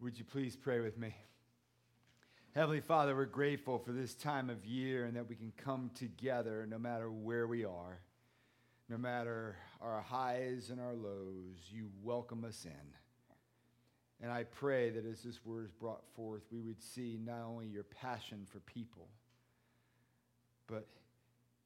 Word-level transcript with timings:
Would 0.00 0.18
you 0.18 0.24
please 0.24 0.56
pray 0.56 0.80
with 0.80 0.96
me? 0.96 1.14
Heavenly 2.54 2.80
Father, 2.80 3.14
we're 3.14 3.26
grateful 3.26 3.78
for 3.78 3.92
this 3.92 4.14
time 4.14 4.48
of 4.48 4.64
year 4.64 5.04
and 5.04 5.14
that 5.14 5.28
we 5.28 5.36
can 5.36 5.52
come 5.58 5.90
together 5.94 6.66
no 6.66 6.78
matter 6.78 7.10
where 7.10 7.46
we 7.46 7.66
are, 7.66 8.00
no 8.88 8.96
matter 8.96 9.56
our 9.82 10.00
highs 10.00 10.70
and 10.70 10.80
our 10.80 10.94
lows. 10.94 11.58
You 11.70 11.90
welcome 12.02 12.46
us 12.46 12.64
in. 12.64 14.22
And 14.22 14.32
I 14.32 14.44
pray 14.44 14.88
that 14.88 15.04
as 15.04 15.22
this 15.22 15.44
word 15.44 15.66
is 15.66 15.70
brought 15.70 16.02
forth, 16.16 16.44
we 16.50 16.62
would 16.62 16.80
see 16.80 17.18
not 17.22 17.42
only 17.46 17.66
your 17.66 17.84
passion 17.84 18.46
for 18.50 18.60
people, 18.60 19.06
but 20.66 20.86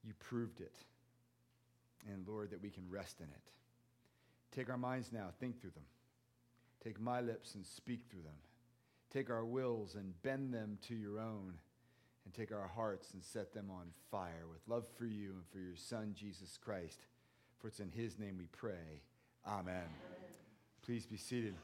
you 0.02 0.12
proved 0.18 0.60
it. 0.60 0.74
And 2.12 2.26
Lord, 2.26 2.50
that 2.50 2.60
we 2.60 2.70
can 2.70 2.82
rest 2.90 3.20
in 3.20 3.26
it. 3.26 3.50
Take 4.50 4.70
our 4.70 4.76
minds 4.76 5.12
now, 5.12 5.28
think 5.38 5.60
through 5.60 5.70
them. 5.70 5.84
Take 6.84 7.00
my 7.00 7.22
lips 7.22 7.54
and 7.54 7.64
speak 7.64 8.02
through 8.10 8.22
them. 8.22 8.36
Take 9.10 9.30
our 9.30 9.44
wills 9.44 9.94
and 9.94 10.20
bend 10.22 10.52
them 10.52 10.78
to 10.88 10.94
your 10.94 11.18
own. 11.18 11.54
And 12.26 12.34
take 12.34 12.52
our 12.52 12.68
hearts 12.68 13.12
and 13.12 13.22
set 13.22 13.52
them 13.54 13.70
on 13.70 13.86
fire 14.10 14.46
with 14.50 14.60
love 14.66 14.86
for 14.98 15.06
you 15.06 15.32
and 15.32 15.46
for 15.50 15.58
your 15.58 15.76
Son, 15.76 16.14
Jesus 16.14 16.58
Christ. 16.62 17.00
For 17.60 17.68
it's 17.68 17.80
in 17.80 17.90
his 17.90 18.18
name 18.18 18.36
we 18.38 18.46
pray. 18.46 19.02
Amen. 19.46 19.84
Please 20.82 21.06
be 21.06 21.16
seated. 21.16 21.54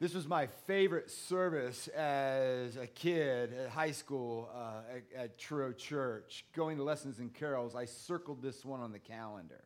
This 0.00 0.14
was 0.14 0.26
my 0.26 0.46
favorite 0.66 1.10
service 1.10 1.88
as 1.88 2.76
a 2.76 2.86
kid 2.86 3.54
at 3.54 3.70
high 3.70 3.92
school 3.92 4.50
uh, 4.54 4.96
at, 4.96 5.22
at 5.22 5.38
Truro 5.38 5.72
Church. 5.72 6.44
Going 6.54 6.76
to 6.78 6.82
lessons 6.82 7.20
and 7.20 7.32
carols, 7.32 7.74
I 7.74 7.84
circled 7.84 8.42
this 8.42 8.64
one 8.64 8.80
on 8.80 8.92
the 8.92 8.98
calendar 8.98 9.62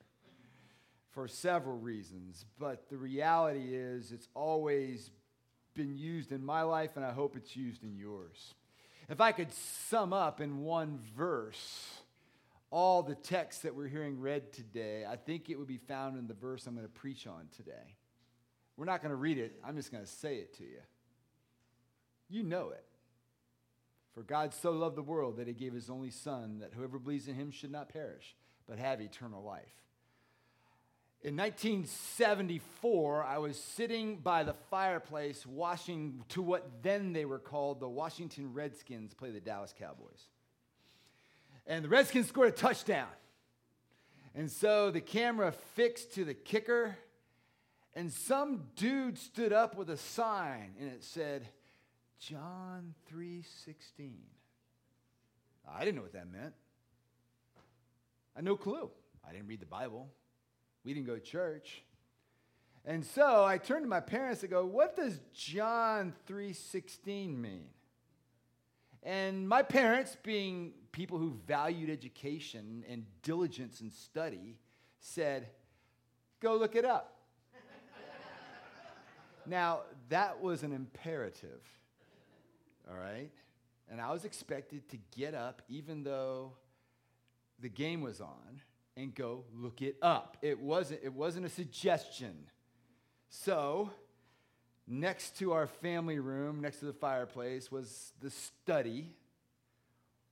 for 1.19 1.27
several 1.27 1.77
reasons, 1.77 2.45
but 2.61 2.89
the 2.91 2.97
reality 2.97 3.75
is 3.75 4.13
it's 4.13 4.29
always 4.35 5.11
been 5.75 5.97
used 5.97 6.31
in 6.31 6.45
my 6.45 6.63
life, 6.63 6.93
and 6.95 7.05
I 7.05 7.11
hope 7.11 7.35
it's 7.35 7.57
used 7.57 7.83
in 7.83 7.97
yours. 7.97 8.55
If 9.09 9.21
I 9.21 9.33
could 9.33 9.53
sum 9.53 10.13
up 10.13 10.41
in 10.41 10.61
one 10.61 11.01
verse 11.17 11.89
all 12.71 13.03
the 13.03 13.17
texts 13.17 13.63
that 13.63 13.75
we're 13.75 13.89
hearing 13.89 14.21
read 14.21 14.53
today, 14.53 15.07
I 15.11 15.17
think 15.17 15.51
it 15.51 15.59
would 15.59 15.67
be 15.67 15.79
found 15.79 16.17
in 16.17 16.29
the 16.29 16.35
verse 16.35 16.69
I'm 16.69 16.77
going 16.77 16.87
to 16.87 16.93
preach 16.93 17.27
on 17.27 17.49
today. 17.57 17.97
We're 18.77 18.85
not 18.85 19.03
going 19.03 19.11
to 19.11 19.17
read 19.17 19.39
it, 19.39 19.59
I'm 19.67 19.75
just 19.75 19.91
going 19.91 20.05
to 20.05 20.09
say 20.09 20.37
it 20.37 20.57
to 20.59 20.63
you. 20.63 20.83
You 22.29 22.45
know 22.45 22.71
it. 22.71 22.85
For 24.15 24.23
God 24.23 24.55
so 24.55 24.71
loved 24.71 24.95
the 24.95 25.03
world 25.03 25.39
that 25.39 25.49
he 25.49 25.53
gave 25.53 25.73
his 25.73 25.91
only 25.91 26.11
Son, 26.11 26.61
that 26.61 26.75
whoever 26.75 27.01
believes 27.01 27.27
in 27.27 27.35
him 27.35 27.51
should 27.51 27.73
not 27.73 27.89
perish, 27.89 28.37
but 28.69 28.79
have 28.79 29.01
eternal 29.01 29.43
life. 29.43 29.75
In 31.21 31.37
1974, 31.37 33.25
I 33.25 33.39
was 33.39 33.61
sitting 33.61 34.19
by 34.19 34.45
the 34.45 34.55
fireplace 34.71 35.45
watching 35.45 36.23
to 36.29 36.41
what 36.41 36.83
then 36.83 37.13
they 37.13 37.25
were 37.25 37.41
called 37.41 37.81
the 37.81 37.89
Washington 37.89 38.55
Redskins 38.55 39.15
play 39.15 39.33
the 39.33 39.41
Dallas 39.41 39.75
Cowboys. 39.77 40.29
And 41.67 41.85
the 41.85 41.89
Redskins 41.89 42.29
scored 42.29 42.49
a 42.49 42.53
touchdown. 42.53 43.09
And 44.35 44.49
so 44.49 44.93
the 44.93 45.01
camera 45.01 45.53
fixed 45.75 46.15
to 46.15 46.25
the 46.25 46.35
kicker 46.35 46.97
and 47.95 48.13
some 48.13 48.69
dude 48.77 49.19
stood 49.19 49.53
up 49.53 49.77
with 49.77 49.91
a 49.91 49.97
sign 49.97 50.77
and 50.79 50.89
it 50.89 51.03
said 51.03 51.49
John 52.21 52.95
3:16. 53.11 54.23
I 55.69 55.81
didn't 55.81 55.97
know 55.97 56.03
what 56.03 56.13
that 56.13 56.29
meant. 56.29 56.55
I 58.37 58.39
had 58.39 58.45
no 58.45 58.57
clue. 58.57 58.93
I 59.27 59.33
didn't 59.33 59.49
read 59.49 59.59
the 59.59 59.67
Bible. 59.67 60.13
We 60.85 60.95
didn't 60.95 61.07
go 61.07 61.15
to 61.15 61.21
church. 61.21 61.83
And 62.85 63.05
so 63.05 63.45
I 63.45 63.59
turned 63.59 63.85
to 63.85 63.89
my 63.89 64.01
parents 64.01 64.43
and 64.43 64.51
go, 64.51 64.65
"What 64.65 64.97
does 64.97 65.21
John 65.33 66.13
3:16 66.27 67.41
mean?" 67.41 67.71
And 69.03 69.49
my 69.49 69.63
parents, 69.63 70.17
being 70.23 70.75
people 70.93 71.19
who 71.19 71.31
valued 71.31 71.91
education 71.91 72.85
and 72.89 73.07
diligence 73.23 73.81
and 73.81 73.93
study, 73.93 74.59
said, 75.01 75.51
"Go 76.41 76.57
look 76.57 76.75
it 76.75 76.85
up." 76.85 77.15
Now, 79.47 79.85
that 80.11 80.43
was 80.43 80.63
an 80.63 80.73
imperative, 80.73 81.63
all 82.89 82.97
right? 82.97 83.31
And 83.89 84.01
I 84.01 84.13
was 84.13 84.27
expected 84.27 84.89
to 84.91 84.99
get 85.17 85.35
up, 85.35 85.63
even 85.69 86.03
though 86.03 86.53
the 87.59 87.71
game 87.71 88.03
was 88.03 88.21
on, 88.21 88.61
and 88.99 89.15
go 89.15 89.45
look 89.55 89.81
it 89.81 89.97
up. 90.03 90.37
It 90.43 90.61
wasn't, 90.61 91.01
it 91.05 91.13
wasn't 91.13 91.47
a 91.47 91.49
suggestion. 91.49 92.35
So, 93.31 93.91
next 94.87 95.39
to 95.39 95.53
our 95.53 95.69
family 95.69 96.19
room, 96.19 96.61
next 96.61 96.81
to 96.81 96.87
the 96.87 96.93
fireplace, 96.93 97.71
was 97.71 98.13
the 98.21 98.31
study 98.31 99.15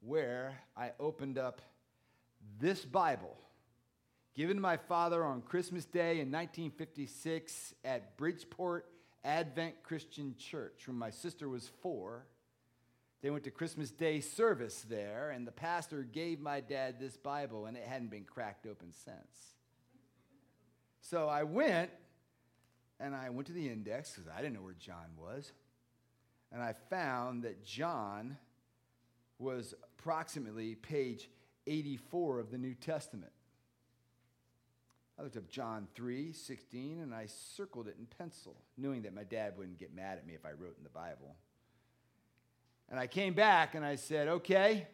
where 0.00 0.58
I 0.76 0.92
opened 0.98 1.38
up 1.38 1.62
this 2.58 2.84
Bible 2.84 3.36
given 4.34 4.56
to 4.56 4.60
my 4.62 4.76
father 4.76 5.24
on 5.24 5.42
Christmas 5.42 5.84
Day 5.84 6.20
in 6.20 6.30
1956 6.30 7.74
at 7.84 8.16
Bridgeport, 8.16 8.86
Advent 9.24 9.82
Christian 9.82 10.34
Church 10.38 10.86
when 10.86 10.96
my 10.96 11.10
sister 11.10 11.48
was 11.48 11.70
four. 11.82 12.26
They 13.22 13.30
went 13.30 13.44
to 13.44 13.50
Christmas 13.50 13.90
Day 13.90 14.20
service 14.20 14.84
there, 14.88 15.30
and 15.30 15.46
the 15.46 15.52
pastor 15.52 16.02
gave 16.02 16.40
my 16.40 16.60
dad 16.60 17.00
this 17.00 17.16
Bible, 17.16 17.66
and 17.66 17.76
it 17.76 17.84
hadn't 17.84 18.10
been 18.10 18.24
cracked 18.24 18.66
open 18.66 18.92
since. 18.92 19.54
So 21.00 21.28
I 21.28 21.44
went, 21.44 21.90
and 23.00 23.14
I 23.14 23.30
went 23.30 23.46
to 23.48 23.52
the 23.52 23.68
index 23.68 24.12
because 24.12 24.30
I 24.30 24.40
didn't 24.40 24.54
know 24.54 24.62
where 24.62 24.74
John 24.74 25.10
was. 25.16 25.52
And 26.52 26.62
I 26.62 26.74
found 26.90 27.42
that 27.42 27.64
John 27.64 28.36
was 29.38 29.74
approximately 29.82 30.74
page 30.74 31.28
84 31.66 32.40
of 32.40 32.50
the 32.50 32.58
New 32.58 32.74
Testament. 32.74 33.32
I 35.18 35.22
looked 35.22 35.36
up 35.36 35.48
John 35.48 35.88
3 35.94 36.32
16 36.32 37.00
and 37.00 37.14
I 37.14 37.26
circled 37.26 37.88
it 37.88 37.96
in 37.98 38.06
pencil, 38.06 38.56
knowing 38.76 39.02
that 39.02 39.14
my 39.14 39.24
dad 39.24 39.54
wouldn't 39.56 39.78
get 39.78 39.94
mad 39.94 40.18
at 40.18 40.26
me 40.26 40.34
if 40.34 40.44
I 40.44 40.50
wrote 40.50 40.76
in 40.76 40.84
the 40.84 40.90
Bible. 40.90 41.36
And 42.90 43.00
I 43.00 43.06
came 43.06 43.34
back 43.34 43.74
and 43.74 43.84
I 43.84 43.96
said, 43.96 44.28
okay, 44.28 44.86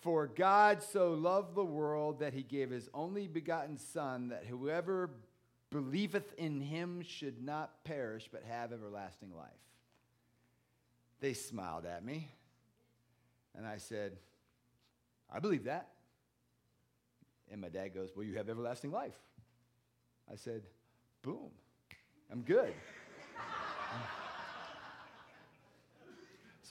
for 0.00 0.26
God 0.26 0.82
so 0.82 1.12
loved 1.12 1.54
the 1.54 1.64
world 1.64 2.20
that 2.20 2.34
he 2.34 2.42
gave 2.42 2.70
his 2.70 2.88
only 2.92 3.26
begotten 3.26 3.78
Son, 3.78 4.28
that 4.28 4.46
whoever 4.46 5.10
believeth 5.70 6.34
in 6.34 6.60
him 6.60 7.02
should 7.02 7.42
not 7.42 7.84
perish 7.84 8.28
but 8.30 8.42
have 8.44 8.72
everlasting 8.72 9.34
life. 9.34 9.48
They 11.20 11.32
smiled 11.34 11.86
at 11.86 12.04
me. 12.04 12.28
And 13.56 13.66
I 13.66 13.78
said, 13.78 14.16
I 15.32 15.38
believe 15.38 15.64
that. 15.64 15.88
And 17.50 17.60
my 17.60 17.68
dad 17.68 17.94
goes, 17.94 18.10
Well, 18.16 18.24
you 18.24 18.36
have 18.36 18.48
everlasting 18.48 18.90
life. 18.90 19.18
I 20.30 20.36
said, 20.36 20.62
Boom, 21.22 21.50
I'm 22.30 22.42
good. 22.42 22.72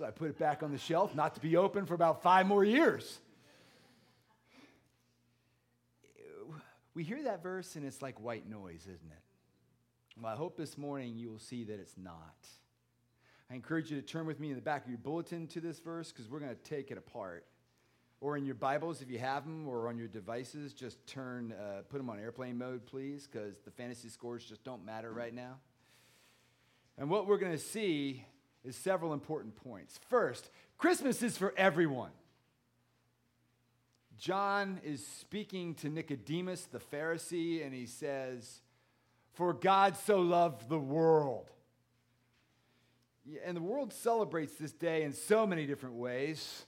So 0.02 0.08
I 0.08 0.10
put 0.10 0.32
it 0.32 0.40
back 0.40 0.64
on 0.64 0.72
the 0.72 0.80
shelf, 0.80 1.14
not 1.14 1.36
to 1.36 1.42
be 1.42 1.58
open 1.58 1.86
for 1.86 1.94
about 1.94 2.24
five 2.24 2.48
more 2.48 2.64
years. 2.64 3.20
We 6.96 7.04
hear 7.04 7.22
that 7.26 7.44
verse 7.44 7.76
and 7.76 7.86
it's 7.86 8.02
like 8.02 8.20
white 8.20 8.50
noise, 8.50 8.82
isn't 8.82 9.12
it? 9.12 10.20
Well, 10.20 10.34
I 10.34 10.36
hope 10.36 10.58
this 10.58 10.76
morning 10.76 11.16
you 11.16 11.30
will 11.30 11.38
see 11.38 11.66
that 11.66 11.80
it's 11.80 11.94
not. 11.98 12.36
I 13.52 13.54
encourage 13.54 13.92
you 13.92 14.02
to 14.02 14.06
turn 14.06 14.26
with 14.26 14.40
me 14.40 14.50
in 14.50 14.56
the 14.56 14.62
back 14.62 14.86
of 14.86 14.90
your 14.90 14.98
bulletin 14.98 15.46
to 15.50 15.62
this 15.62 15.80
verse 15.80 16.12
because 16.12 16.28
we're 16.28 16.40
going 16.40 16.56
to 16.56 16.64
take 16.64 16.90
it 16.90 16.98
apart 16.98 17.46
or 18.22 18.38
in 18.38 18.44
your 18.44 18.56
Bibles 18.56 19.04
if 19.04 19.10
you 19.10 19.20
have 19.20 19.46
them, 19.46 19.68
or 19.68 19.88
on 19.88 20.00
your 20.00 20.08
devices, 20.08 20.74
just 20.74 21.06
turn, 21.06 21.54
uh, 21.54 21.82
put 21.90 21.98
them 21.98 22.10
on 22.10 22.20
airplane 22.20 22.58
mode, 22.58 22.88
please, 22.88 23.28
because 23.32 23.60
the 23.66 23.72
fantasy 23.72 24.10
scores 24.10 24.46
just 24.46 24.64
don't 24.64 24.84
matter 24.84 25.12
right 25.12 25.34
now. 25.34 25.58
And 26.98 27.10
what 27.10 27.28
we're 27.28 27.40
going 27.40 27.52
to 27.52 27.58
see 27.58 28.26
is 28.64 28.76
several 28.76 29.14
important 29.14 29.56
points. 29.56 30.00
First, 30.10 30.50
Christmas 30.78 31.24
is 31.24 31.38
for 31.38 31.54
everyone. 31.58 32.12
John 34.18 34.80
is 34.84 35.06
speaking 35.06 35.74
to 35.76 35.90
Nicodemus, 35.90 36.66
the 36.72 36.80
Pharisee, 36.80 37.66
and 37.66 37.74
he 37.74 37.88
says, 37.88 38.62
For 39.34 39.52
God 39.52 39.98
so 39.98 40.22
loved 40.22 40.70
the 40.70 40.78
world. 40.78 41.50
And 43.44 43.58
the 43.58 43.62
world 43.62 43.94
celebrates 43.94 44.56
this 44.56 44.74
day 44.74 45.04
in 45.04 45.14
so 45.14 45.48
many 45.48 45.66
different 45.66 45.96
ways. 45.96 46.66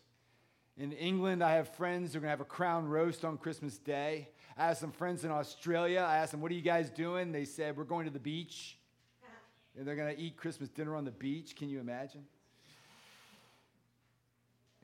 In 0.77 0.91
England, 0.93 1.43
I 1.43 1.55
have 1.55 1.69
friends 1.75 2.13
who 2.13 2.17
are 2.17 2.21
going 2.21 2.27
to 2.27 2.31
have 2.31 2.41
a 2.41 2.45
crown 2.45 2.87
roast 2.87 3.23
on 3.23 3.37
Christmas 3.37 3.77
Day. 3.77 4.29
I 4.57 4.67
have 4.67 4.77
some 4.77 4.91
friends 4.91 5.23
in 5.23 5.29
Australia. 5.29 5.99
I 5.99 6.17
asked 6.17 6.31
them, 6.31 6.41
What 6.41 6.51
are 6.51 6.55
you 6.55 6.61
guys 6.61 6.89
doing? 6.89 7.31
They 7.31 7.45
said, 7.45 7.77
We're 7.77 7.83
going 7.83 8.05
to 8.05 8.11
the 8.11 8.19
beach. 8.19 8.77
And 9.77 9.87
they're 9.87 9.95
going 9.95 10.15
to 10.15 10.21
eat 10.21 10.37
Christmas 10.37 10.69
dinner 10.69 10.95
on 10.95 11.05
the 11.05 11.11
beach. 11.11 11.55
Can 11.55 11.69
you 11.69 11.79
imagine? 11.79 12.25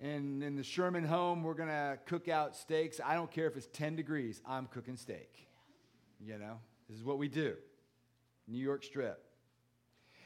And 0.02 0.44
in 0.44 0.56
the 0.56 0.64
Sherman 0.64 1.04
home, 1.04 1.44
we're 1.44 1.54
going 1.54 1.70
to 1.70 2.00
cook 2.06 2.28
out 2.28 2.56
steaks. 2.56 3.00
I 3.04 3.16
don't 3.16 3.30
care 3.30 3.48
if 3.48 3.58
it's 3.58 3.68
10 3.74 3.96
degrees, 3.96 4.42
I'm 4.48 4.68
cooking 4.68 4.96
steak. 4.96 5.48
You 6.26 6.38
know, 6.38 6.60
this 6.90 6.98
is 6.98 7.04
what 7.04 7.18
we 7.18 7.28
do. 7.28 7.56
New 8.48 8.60
York 8.60 8.84
Strip. 8.84 9.24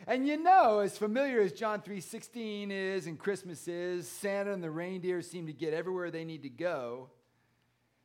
And 0.06 0.28
you 0.28 0.38
know, 0.38 0.80
as 0.80 0.98
familiar 0.98 1.42
as 1.42 1.54
John 1.54 1.82
3:16 1.82 2.72
is 2.72 3.08
and 3.08 3.18
Christmas 3.18 3.68
is, 3.68 4.08
Santa 4.08 4.52
and 4.52 4.64
the 4.64 4.72
reindeer 4.72 5.22
seem 5.22 5.48
to 5.48 5.54
get 5.54 5.74
everywhere 5.74 6.12
they 6.12 6.26
need 6.26 6.44
to 6.44 6.50
go. 6.50 7.10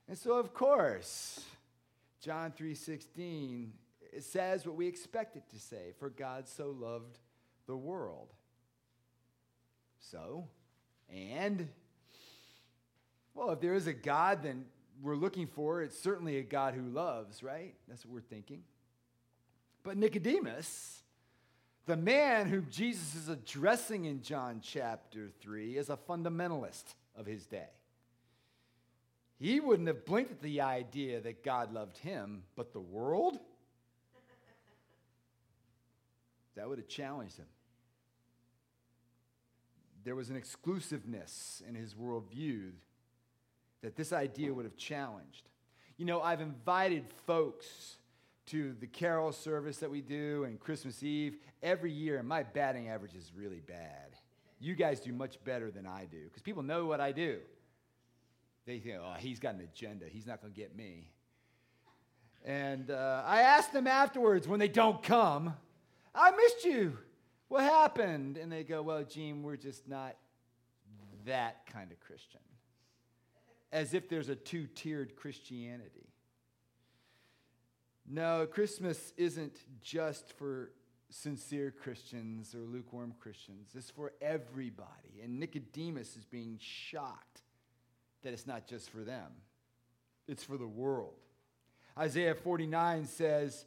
And 0.06 0.16
so 0.16 0.34
of 0.34 0.54
course, 0.54 1.44
John 2.20 2.52
3:16 2.52 3.72
it 4.12 4.24
says 4.24 4.66
what 4.66 4.76
we 4.76 4.86
expect 4.86 5.36
it 5.36 5.48
to 5.50 5.58
say, 5.58 5.92
for 5.98 6.10
God 6.10 6.48
so 6.48 6.70
loved 6.70 7.18
the 7.66 7.76
world. 7.76 8.32
So, 10.00 10.48
and 11.12 11.68
well, 13.34 13.50
if 13.50 13.60
there 13.60 13.74
is 13.74 13.86
a 13.86 13.92
God, 13.92 14.42
then 14.42 14.64
we're 15.02 15.16
looking 15.16 15.46
for, 15.46 15.82
it's 15.82 15.98
certainly 15.98 16.38
a 16.38 16.42
God 16.42 16.74
who 16.74 16.88
loves, 16.88 17.42
right? 17.42 17.74
That's 17.86 18.04
what 18.04 18.14
we're 18.14 18.20
thinking. 18.20 18.62
But 19.84 19.96
Nicodemus, 19.96 21.02
the 21.86 21.96
man 21.96 22.48
whom 22.48 22.66
Jesus 22.70 23.14
is 23.14 23.28
addressing 23.28 24.06
in 24.06 24.22
John 24.22 24.60
chapter 24.62 25.30
3, 25.40 25.76
is 25.76 25.88
a 25.88 25.96
fundamentalist 25.96 26.84
of 27.16 27.26
his 27.26 27.46
day. 27.46 27.68
He 29.38 29.60
wouldn't 29.60 29.86
have 29.86 30.04
blinked 30.04 30.32
at 30.32 30.42
the 30.42 30.62
idea 30.62 31.20
that 31.20 31.44
God 31.44 31.72
loved 31.72 31.98
him, 31.98 32.42
but 32.56 32.72
the 32.72 32.80
world? 32.80 33.38
That 36.58 36.68
would 36.68 36.78
have 36.78 36.88
challenged 36.88 37.36
him. 37.36 37.46
There 40.04 40.16
was 40.16 40.28
an 40.28 40.36
exclusiveness 40.36 41.62
in 41.68 41.76
his 41.76 41.94
worldview 41.94 42.72
that 43.82 43.94
this 43.94 44.12
idea 44.12 44.52
would 44.52 44.64
have 44.64 44.76
challenged. 44.76 45.48
You 45.98 46.04
know, 46.04 46.20
I've 46.20 46.40
invited 46.40 47.04
folks 47.26 47.98
to 48.46 48.74
the 48.80 48.88
carol 48.88 49.30
service 49.30 49.76
that 49.78 49.90
we 49.90 50.00
do 50.00 50.44
and 50.44 50.58
Christmas 50.58 51.00
Eve 51.04 51.36
every 51.62 51.92
year, 51.92 52.18
and 52.18 52.26
my 52.26 52.42
batting 52.42 52.88
average 52.88 53.14
is 53.14 53.30
really 53.36 53.60
bad. 53.60 54.16
You 54.58 54.74
guys 54.74 54.98
do 54.98 55.12
much 55.12 55.42
better 55.44 55.70
than 55.70 55.86
I 55.86 56.06
do 56.10 56.24
because 56.24 56.42
people 56.42 56.64
know 56.64 56.86
what 56.86 57.00
I 57.00 57.12
do. 57.12 57.38
They 58.66 58.80
think, 58.80 58.96
oh, 59.00 59.14
he's 59.16 59.38
got 59.38 59.54
an 59.54 59.60
agenda. 59.60 60.06
He's 60.08 60.26
not 60.26 60.40
going 60.40 60.52
to 60.52 60.58
get 60.58 60.74
me. 60.76 61.12
And 62.44 62.90
uh, 62.90 63.22
I 63.24 63.42
ask 63.42 63.70
them 63.70 63.86
afterwards 63.86 64.48
when 64.48 64.58
they 64.58 64.68
don't 64.68 65.00
come, 65.04 65.54
I 66.14 66.30
missed 66.30 66.64
you. 66.64 66.98
What 67.48 67.64
happened? 67.64 68.36
And 68.36 68.50
they 68.50 68.64
go, 68.64 68.82
well, 68.82 69.04
Gene, 69.04 69.42
we're 69.42 69.56
just 69.56 69.88
not 69.88 70.16
that 71.24 71.66
kind 71.66 71.90
of 71.92 72.00
Christian 72.00 72.40
as 73.72 73.94
if 73.94 74.08
there's 74.08 74.28
a 74.28 74.34
two 74.34 74.66
tiered 74.66 75.16
Christianity. 75.16 76.08
No, 78.10 78.46
Christmas 78.46 79.12
isn't 79.16 79.58
just 79.82 80.32
for 80.38 80.70
sincere 81.10 81.70
Christians 81.70 82.54
or 82.54 82.60
lukewarm 82.60 83.14
Christians, 83.18 83.70
it's 83.74 83.90
for 83.90 84.12
everybody. 84.20 85.20
And 85.22 85.38
Nicodemus 85.38 86.16
is 86.16 86.24
being 86.24 86.58
shocked 86.60 87.42
that 88.22 88.32
it's 88.32 88.46
not 88.46 88.66
just 88.66 88.90
for 88.90 89.04
them, 89.04 89.32
it's 90.26 90.44
for 90.44 90.56
the 90.56 90.66
world. 90.66 91.14
Isaiah 91.98 92.34
49 92.34 93.06
says, 93.06 93.66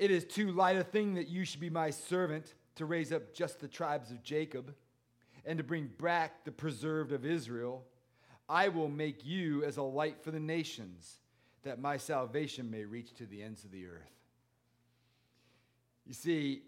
It 0.00 0.10
is 0.10 0.24
too 0.24 0.50
light 0.52 0.78
a 0.78 0.82
thing 0.82 1.12
that 1.16 1.28
you 1.28 1.44
should 1.44 1.60
be 1.60 1.68
my 1.68 1.90
servant 1.90 2.54
to 2.76 2.86
raise 2.86 3.12
up 3.12 3.34
just 3.34 3.60
the 3.60 3.68
tribes 3.68 4.10
of 4.10 4.22
Jacob 4.22 4.74
and 5.44 5.58
to 5.58 5.62
bring 5.62 5.90
back 6.00 6.42
the 6.46 6.52
preserved 6.52 7.12
of 7.12 7.26
Israel. 7.26 7.84
I 8.48 8.68
will 8.68 8.88
make 8.88 9.26
you 9.26 9.62
as 9.62 9.76
a 9.76 9.82
light 9.82 10.24
for 10.24 10.30
the 10.30 10.40
nations, 10.40 11.20
that 11.64 11.78
my 11.78 11.98
salvation 11.98 12.70
may 12.70 12.86
reach 12.86 13.12
to 13.16 13.26
the 13.26 13.42
ends 13.42 13.62
of 13.64 13.72
the 13.72 13.86
earth. 13.86 14.10
You 16.06 16.14
see, 16.14 16.62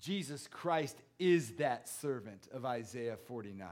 Jesus 0.00 0.48
Christ 0.48 0.96
is 1.18 1.50
that 1.56 1.86
servant 1.86 2.48
of 2.50 2.64
Isaiah 2.64 3.18
49. 3.26 3.68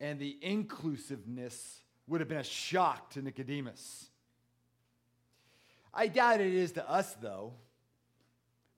And 0.00 0.18
the 0.18 0.36
inclusiveness 0.42 1.82
would 2.08 2.20
have 2.20 2.28
been 2.28 2.38
a 2.38 2.42
shock 2.42 3.10
to 3.10 3.22
Nicodemus. 3.22 4.09
I 5.92 6.08
doubt 6.08 6.40
it 6.40 6.54
is 6.54 6.72
to 6.72 6.88
us, 6.88 7.14
though. 7.20 7.52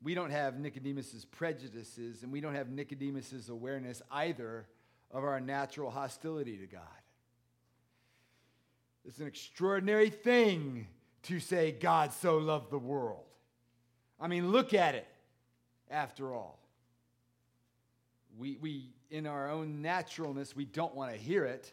We 0.03 0.15
don't 0.15 0.31
have 0.31 0.59
Nicodemus's 0.59 1.25
prejudices, 1.25 2.23
and 2.23 2.33
we 2.33 2.41
don't 2.41 2.55
have 2.55 2.71
Nicodemus's 2.71 3.49
awareness 3.49 4.03
either 4.11 4.67
of 5.11 5.23
our 5.23 5.41
natural 5.41 5.91
hostility 5.91 6.57
to 6.57 6.67
God. 6.67 6.83
It's 9.05 9.19
an 9.19 9.27
extraordinary 9.27 10.11
thing 10.11 10.87
to 11.25 11.39
say 11.39 11.73
God 11.73 12.13
so 12.13 12.39
loved 12.39 12.71
the 12.71 12.79
world. 12.79 13.25
I 14.21 14.29
mean, 14.29 14.51
look 14.51 14.75
at 14.75 14.95
it, 14.95 15.07
after 15.91 16.35
all. 16.35 16.59
We, 18.39 18.57
we, 18.61 18.95
in 19.11 19.27
our 19.27 19.51
own 19.51 19.83
naturalness, 19.83 20.57
we 20.57 20.65
don't 20.65 20.95
want 20.95 21.13
to 21.13 21.19
hear 21.19 21.45
it. 21.45 21.73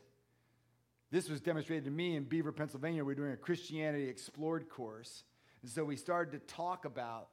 This 1.12 1.30
was 1.30 1.40
demonstrated 1.42 1.86
to 1.86 1.92
me 1.92 2.16
in 2.16 2.24
Beaver, 2.24 2.52
Pennsylvania. 2.52 3.04
We're 3.04 3.16
doing 3.16 3.32
a 3.32 3.38
Christianity 3.38 4.08
Explored 4.08 4.70
course. 4.70 5.24
And 5.62 5.72
so 5.72 5.84
we 5.84 5.96
started 5.96 6.32
to 6.32 6.54
talk 6.54 6.86
about 6.86 7.30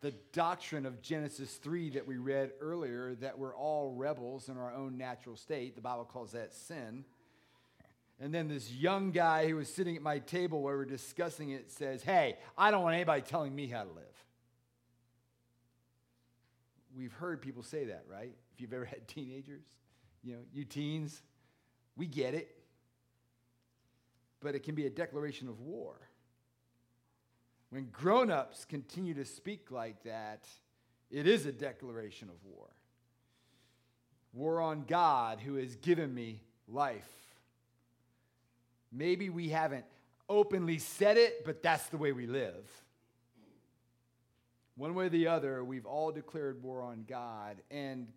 the 0.00 0.12
doctrine 0.32 0.84
of 0.84 1.00
Genesis 1.00 1.54
3 1.54 1.90
that 1.90 2.06
we 2.06 2.16
read 2.16 2.50
earlier 2.60 3.14
that 3.20 3.38
we're 3.38 3.54
all 3.54 3.92
rebels 3.92 4.48
in 4.48 4.58
our 4.58 4.74
own 4.74 4.98
natural 4.98 5.36
state. 5.36 5.76
The 5.76 5.80
Bible 5.80 6.04
calls 6.04 6.32
that 6.32 6.52
sin. 6.52 7.04
And 8.20 8.34
then 8.34 8.48
this 8.48 8.70
young 8.70 9.12
guy 9.12 9.48
who 9.48 9.56
was 9.56 9.72
sitting 9.72 9.96
at 9.96 10.02
my 10.02 10.18
table 10.18 10.60
where 10.60 10.76
we're 10.76 10.84
discussing 10.84 11.50
it 11.50 11.70
says, 11.70 12.02
Hey, 12.02 12.36
I 12.58 12.70
don't 12.72 12.82
want 12.82 12.94
anybody 12.94 13.22
telling 13.22 13.54
me 13.54 13.68
how 13.68 13.84
to 13.84 13.90
live. 13.90 14.04
We've 16.96 17.12
heard 17.12 17.40
people 17.40 17.62
say 17.62 17.86
that, 17.86 18.04
right? 18.10 18.34
If 18.54 18.60
you've 18.60 18.72
ever 18.72 18.84
had 18.84 19.06
teenagers, 19.06 19.64
you 20.22 20.34
know, 20.34 20.40
you 20.52 20.64
teens, 20.64 21.22
we 21.96 22.06
get 22.06 22.34
it. 22.34 22.48
But 24.40 24.56
it 24.56 24.64
can 24.64 24.74
be 24.74 24.86
a 24.86 24.90
declaration 24.90 25.48
of 25.48 25.60
war. 25.60 25.94
When 27.72 27.88
grown 27.90 28.30
ups 28.30 28.66
continue 28.66 29.14
to 29.14 29.24
speak 29.24 29.70
like 29.70 30.02
that, 30.02 30.46
it 31.10 31.26
is 31.26 31.46
a 31.46 31.52
declaration 31.52 32.28
of 32.28 32.34
war. 32.44 32.68
War 34.34 34.60
on 34.60 34.84
God 34.86 35.40
who 35.40 35.54
has 35.54 35.76
given 35.76 36.14
me 36.14 36.42
life. 36.68 37.08
Maybe 38.92 39.30
we 39.30 39.48
haven't 39.48 39.86
openly 40.28 40.76
said 40.76 41.16
it, 41.16 41.46
but 41.46 41.62
that's 41.62 41.86
the 41.88 41.96
way 41.96 42.12
we 42.12 42.26
live. 42.26 42.70
One 44.76 44.94
way 44.94 45.06
or 45.06 45.08
the 45.08 45.28
other, 45.28 45.64
we've 45.64 45.86
all 45.86 46.12
declared 46.12 46.62
war 46.62 46.82
on 46.82 47.06
God, 47.08 47.56
and 47.70 48.08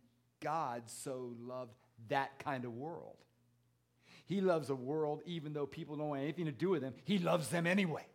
God 0.41 0.84
so 0.88 1.34
loved 1.39 1.72
that 2.10 2.39
kind 2.39 2.65
of 2.65 2.74
world. 2.74 3.15
He 4.25 4.41
loves 4.41 4.70
a 4.70 4.75
world, 4.75 5.22
even 5.25 5.53
though 5.53 5.65
people 5.65 5.96
don't 5.96 6.10
want 6.10 6.24
anything 6.24 6.46
to 6.46 6.51
do 6.51 6.72
with 6.72 6.84
him, 6.84 6.94
he 7.06 7.20
loves 7.20 7.48
them 7.48 7.65
anyway. 7.65 8.06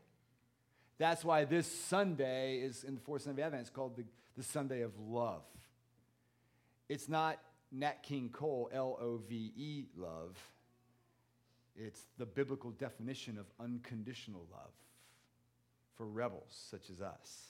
That's 1.01 1.25
why 1.25 1.47
this 1.47 1.67
Sunday 1.67 2.59
is 2.59 2.85
in 2.85 2.95
the 2.95 3.01
fourth 3.01 3.23
Sunday 3.23 3.41
of 3.41 3.47
Advent. 3.47 3.63
It's 3.63 3.71
called 3.71 3.97
the, 3.97 4.05
the 4.37 4.43
Sunday 4.43 4.83
of 4.83 4.93
Love. 4.99 5.45
It's 6.91 7.09
not 7.09 7.39
Nat 7.73 8.03
King 8.03 8.29
Cole, 8.29 8.69
L 8.71 8.99
O 9.01 9.17
V 9.27 9.51
E, 9.57 9.87
love. 9.97 10.37
It's 11.75 12.03
the 12.19 12.27
biblical 12.27 12.71
definition 12.73 13.39
of 13.39 13.47
unconditional 13.59 14.47
love 14.53 14.73
for 15.97 16.07
rebels 16.07 16.67
such 16.71 16.91
as 16.91 17.01
us. 17.01 17.47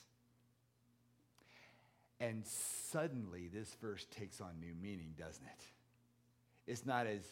And 2.21 2.45
suddenly, 2.45 3.49
this 3.53 3.75
verse 3.81 4.05
takes 4.17 4.39
on 4.39 4.61
new 4.61 4.75
meaning, 4.81 5.13
doesn't 5.19 5.43
it? 5.43 6.71
It's 6.71 6.85
not 6.85 7.05
as 7.05 7.23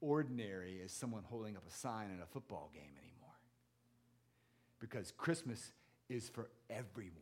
ordinary 0.00 0.80
as 0.84 0.90
someone 0.90 1.22
holding 1.22 1.56
up 1.56 1.62
a 1.64 1.72
sign 1.72 2.10
in 2.10 2.20
a 2.20 2.26
football 2.26 2.72
game 2.74 2.82
anymore 2.82 3.03
because 4.84 5.12
Christmas 5.12 5.72
is 6.10 6.28
for 6.28 6.50
everyone. 6.68 7.14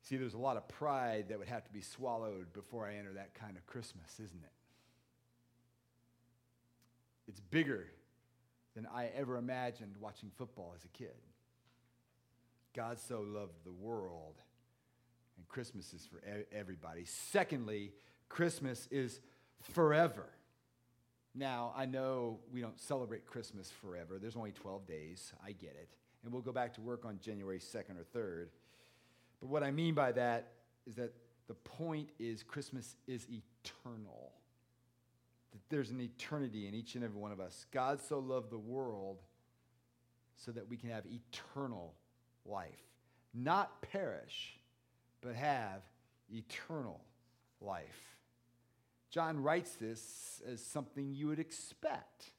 See, 0.00 0.16
there's 0.16 0.32
a 0.32 0.38
lot 0.38 0.56
of 0.56 0.66
pride 0.66 1.26
that 1.28 1.38
would 1.38 1.48
have 1.48 1.64
to 1.64 1.72
be 1.72 1.82
swallowed 1.82 2.54
before 2.54 2.86
I 2.86 2.94
enter 2.94 3.12
that 3.12 3.34
kind 3.34 3.58
of 3.58 3.66
Christmas, 3.66 4.08
isn't 4.14 4.42
it? 4.42 4.52
It's 7.28 7.40
bigger 7.40 7.86
than 8.74 8.86
I 8.86 9.10
ever 9.14 9.36
imagined 9.36 9.96
watching 10.00 10.30
football 10.38 10.72
as 10.74 10.86
a 10.86 10.88
kid. 10.88 11.16
God 12.74 12.98
so 12.98 13.20
loved 13.20 13.62
the 13.64 13.72
world, 13.72 14.36
and 15.36 15.46
Christmas 15.48 15.92
is 15.92 16.06
for 16.06 16.22
everybody. 16.50 17.04
Secondly, 17.04 17.92
Christmas 18.30 18.88
is 18.90 19.20
forever. 19.60 20.30
Now, 21.36 21.74
I 21.76 21.84
know 21.84 22.38
we 22.50 22.62
don't 22.62 22.80
celebrate 22.80 23.26
Christmas 23.26 23.70
forever. 23.82 24.18
There's 24.18 24.36
only 24.36 24.52
12 24.52 24.86
days. 24.86 25.32
I 25.44 25.52
get 25.52 25.76
it. 25.78 25.88
And 26.24 26.32
we'll 26.32 26.42
go 26.42 26.52
back 26.52 26.72
to 26.74 26.80
work 26.80 27.04
on 27.04 27.18
January 27.22 27.58
2nd 27.58 27.96
or 27.98 28.18
3rd. 28.18 28.46
But 29.40 29.50
what 29.50 29.62
I 29.62 29.70
mean 29.70 29.94
by 29.94 30.12
that 30.12 30.52
is 30.86 30.94
that 30.94 31.12
the 31.46 31.54
point 31.54 32.08
is 32.18 32.42
Christmas 32.42 32.96
is 33.06 33.26
eternal. 33.28 34.32
That 35.52 35.60
there's 35.68 35.90
an 35.90 36.00
eternity 36.00 36.66
in 36.66 36.74
each 36.74 36.94
and 36.94 37.04
every 37.04 37.20
one 37.20 37.32
of 37.32 37.40
us. 37.40 37.66
God 37.70 38.00
so 38.00 38.18
loved 38.18 38.50
the 38.50 38.58
world 38.58 39.18
so 40.36 40.52
that 40.52 40.68
we 40.68 40.78
can 40.78 40.88
have 40.88 41.04
eternal 41.06 41.92
life. 42.46 42.80
Not 43.34 43.82
perish, 43.82 44.58
but 45.20 45.34
have 45.34 45.82
eternal 46.32 47.02
life. 47.60 48.15
John 49.10 49.42
writes 49.42 49.72
this 49.76 50.42
as 50.50 50.62
something 50.62 51.14
you 51.14 51.28
would 51.28 51.38
expect. 51.38 52.30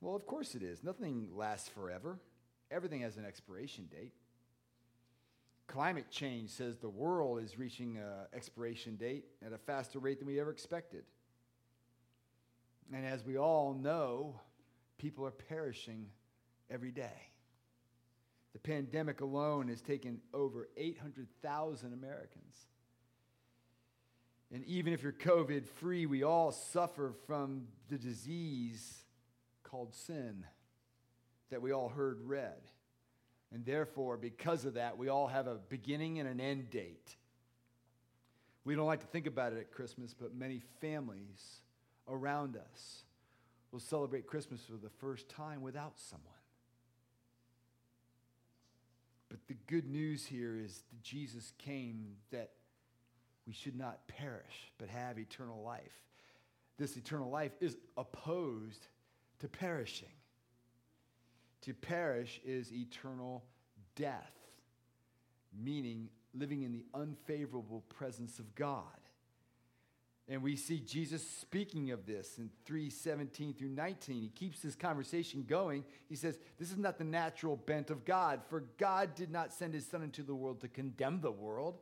Well, 0.00 0.14
of 0.14 0.26
course 0.26 0.54
it 0.54 0.62
is. 0.62 0.82
Nothing 0.82 1.28
lasts 1.34 1.68
forever, 1.68 2.18
everything 2.70 3.02
has 3.02 3.16
an 3.16 3.24
expiration 3.24 3.88
date. 3.90 4.12
Climate 5.66 6.10
change 6.10 6.50
says 6.50 6.78
the 6.78 6.88
world 6.88 7.40
is 7.42 7.56
reaching 7.56 7.96
an 7.98 8.26
expiration 8.34 8.96
date 8.96 9.24
at 9.44 9.52
a 9.52 9.58
faster 9.58 10.00
rate 10.00 10.18
than 10.18 10.26
we 10.26 10.40
ever 10.40 10.50
expected. 10.50 11.04
And 12.92 13.06
as 13.06 13.24
we 13.24 13.38
all 13.38 13.72
know, 13.74 14.40
people 14.98 15.24
are 15.24 15.30
perishing 15.30 16.06
every 16.68 16.90
day. 16.90 17.30
The 18.52 18.58
pandemic 18.58 19.20
alone 19.20 19.68
has 19.68 19.80
taken 19.80 20.20
over 20.34 20.68
800,000 20.76 21.92
Americans. 21.92 22.66
And 24.52 24.64
even 24.64 24.92
if 24.92 25.02
you're 25.02 25.12
COVID 25.12 25.66
free, 25.66 26.06
we 26.06 26.22
all 26.24 26.50
suffer 26.50 27.12
from 27.26 27.68
the 27.88 27.98
disease 27.98 29.04
called 29.62 29.94
sin 29.94 30.44
that 31.50 31.62
we 31.62 31.72
all 31.72 31.88
heard 31.88 32.20
read. 32.22 32.60
And 33.52 33.64
therefore, 33.64 34.16
because 34.16 34.64
of 34.64 34.74
that, 34.74 34.98
we 34.98 35.08
all 35.08 35.26
have 35.26 35.46
a 35.46 35.56
beginning 35.68 36.18
and 36.18 36.28
an 36.28 36.40
end 36.40 36.70
date. 36.70 37.16
We 38.64 38.74
don't 38.74 38.86
like 38.86 39.00
to 39.00 39.06
think 39.06 39.26
about 39.26 39.52
it 39.52 39.58
at 39.58 39.72
Christmas, 39.72 40.14
but 40.14 40.34
many 40.34 40.60
families 40.80 41.62
around 42.08 42.56
us 42.56 43.04
will 43.72 43.80
celebrate 43.80 44.26
Christmas 44.26 44.60
for 44.64 44.76
the 44.76 44.90
first 45.00 45.28
time 45.28 45.62
without 45.62 45.98
someone. 45.98 46.26
But 49.28 49.38
the 49.46 49.56
good 49.66 49.86
news 49.88 50.26
here 50.26 50.58
is 50.58 50.82
that 50.90 51.02
Jesus 51.02 51.52
came 51.58 52.16
that 52.32 52.50
we 53.46 53.52
should 53.52 53.76
not 53.76 54.06
perish, 54.08 54.72
but 54.78 54.88
have 54.88 55.18
eternal 55.18 55.62
life. 55.62 56.02
This 56.78 56.96
eternal 56.96 57.30
life 57.30 57.52
is 57.60 57.76
opposed 57.96 58.86
to 59.40 59.48
perishing. 59.48 60.08
To 61.62 61.74
perish 61.74 62.40
is 62.44 62.72
eternal 62.72 63.44
death, 63.96 64.32
meaning 65.58 66.08
living 66.32 66.62
in 66.62 66.72
the 66.72 66.84
unfavorable 66.94 67.82
presence 67.88 68.38
of 68.38 68.54
God. 68.54 68.84
And 70.30 70.44
we 70.44 70.54
see 70.54 70.78
Jesus 70.78 71.28
speaking 71.28 71.90
of 71.90 72.06
this 72.06 72.38
in 72.38 72.50
317 72.64 73.52
through 73.54 73.70
19. 73.70 74.22
He 74.22 74.28
keeps 74.28 74.60
this 74.60 74.76
conversation 74.76 75.44
going. 75.46 75.84
He 76.08 76.14
says, 76.14 76.38
This 76.56 76.70
is 76.70 76.78
not 76.78 76.98
the 76.98 77.04
natural 77.04 77.56
bent 77.56 77.90
of 77.90 78.04
God, 78.04 78.40
for 78.48 78.60
God 78.78 79.16
did 79.16 79.32
not 79.32 79.52
send 79.52 79.74
his 79.74 79.86
Son 79.86 80.02
into 80.02 80.22
the 80.22 80.34
world 80.34 80.60
to 80.60 80.68
condemn 80.68 81.20
the 81.20 81.32
world, 81.32 81.80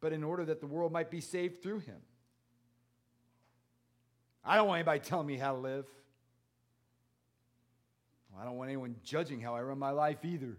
but 0.00 0.12
in 0.12 0.24
order 0.24 0.44
that 0.46 0.60
the 0.60 0.66
world 0.66 0.92
might 0.92 1.10
be 1.10 1.20
saved 1.20 1.62
through 1.62 1.80
him. 1.80 2.00
I 4.44 4.56
don't 4.56 4.66
want 4.66 4.78
anybody 4.78 5.00
telling 5.00 5.26
me 5.26 5.36
how 5.36 5.52
to 5.52 5.58
live. 5.58 5.86
I 8.38 8.44
don't 8.44 8.56
want 8.56 8.70
anyone 8.70 8.96
judging 9.04 9.40
how 9.40 9.54
I 9.54 9.62
run 9.62 9.78
my 9.78 9.90
life 9.90 10.24
either. 10.24 10.56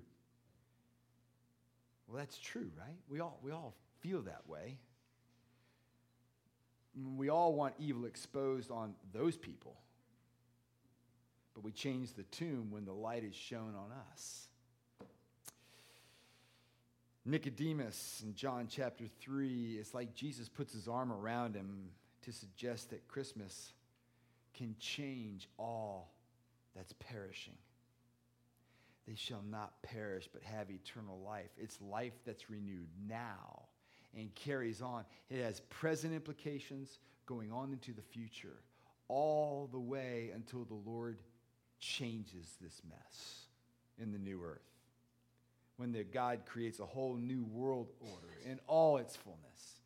Well, 2.07 2.17
that's 2.17 2.37
true, 2.37 2.69
right? 2.77 2.97
We 3.09 3.21
all, 3.21 3.39
we 3.41 3.51
all 3.51 3.73
feel 4.01 4.21
that 4.23 4.47
way. 4.47 4.77
We 7.15 7.29
all 7.29 7.53
want 7.53 7.73
evil 7.79 8.05
exposed 8.05 8.69
on 8.69 8.93
those 9.13 9.37
people. 9.37 9.77
But 11.53 11.63
we 11.63 11.71
change 11.71 12.13
the 12.13 12.23
tune 12.23 12.67
when 12.69 12.85
the 12.85 12.93
light 12.93 13.23
is 13.23 13.33
shown 13.33 13.73
on 13.75 13.91
us. 14.11 14.47
Nicodemus 17.25 18.21
in 18.25 18.33
John 18.33 18.67
chapter 18.69 19.05
3, 19.19 19.77
it's 19.79 19.93
like 19.93 20.15
Jesus 20.15 20.49
puts 20.49 20.73
his 20.73 20.87
arm 20.87 21.11
around 21.11 21.55
him 21.55 21.89
to 22.23 22.31
suggest 22.31 22.89
that 22.89 23.07
Christmas 23.07 23.73
can 24.55 24.75
change 24.79 25.47
all 25.57 26.11
that's 26.75 26.93
perishing. 26.93 27.57
They 29.07 29.15
shall 29.15 29.43
not 29.49 29.81
perish 29.83 30.29
but 30.31 30.41
have 30.43 30.71
eternal 30.71 31.19
life. 31.23 31.49
It's 31.57 31.79
life 31.81 32.13
that's 32.25 32.49
renewed 32.49 32.87
now 33.07 33.63
and 34.17 34.33
carries 34.35 34.81
on. 34.81 35.05
It 35.29 35.43
has 35.43 35.59
present 35.61 36.13
implications 36.13 36.99
going 37.25 37.51
on 37.51 37.71
into 37.71 37.93
the 37.93 38.01
future, 38.01 38.57
all 39.07 39.69
the 39.71 39.79
way 39.79 40.31
until 40.33 40.65
the 40.65 40.89
Lord 40.89 41.19
changes 41.79 42.55
this 42.61 42.81
mess 42.89 43.45
in 43.99 44.11
the 44.11 44.19
new 44.19 44.41
earth. 44.43 44.70
When 45.81 45.93
the 45.93 46.03
God 46.03 46.41
creates 46.45 46.79
a 46.79 46.85
whole 46.85 47.15
new 47.15 47.43
world 47.43 47.89
order 48.01 48.37
in 48.45 48.59
all 48.67 48.97
its 48.97 49.15
fullness. 49.15 49.79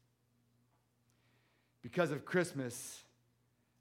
Because 1.81 2.11
of 2.11 2.25
Christmas, 2.25 3.01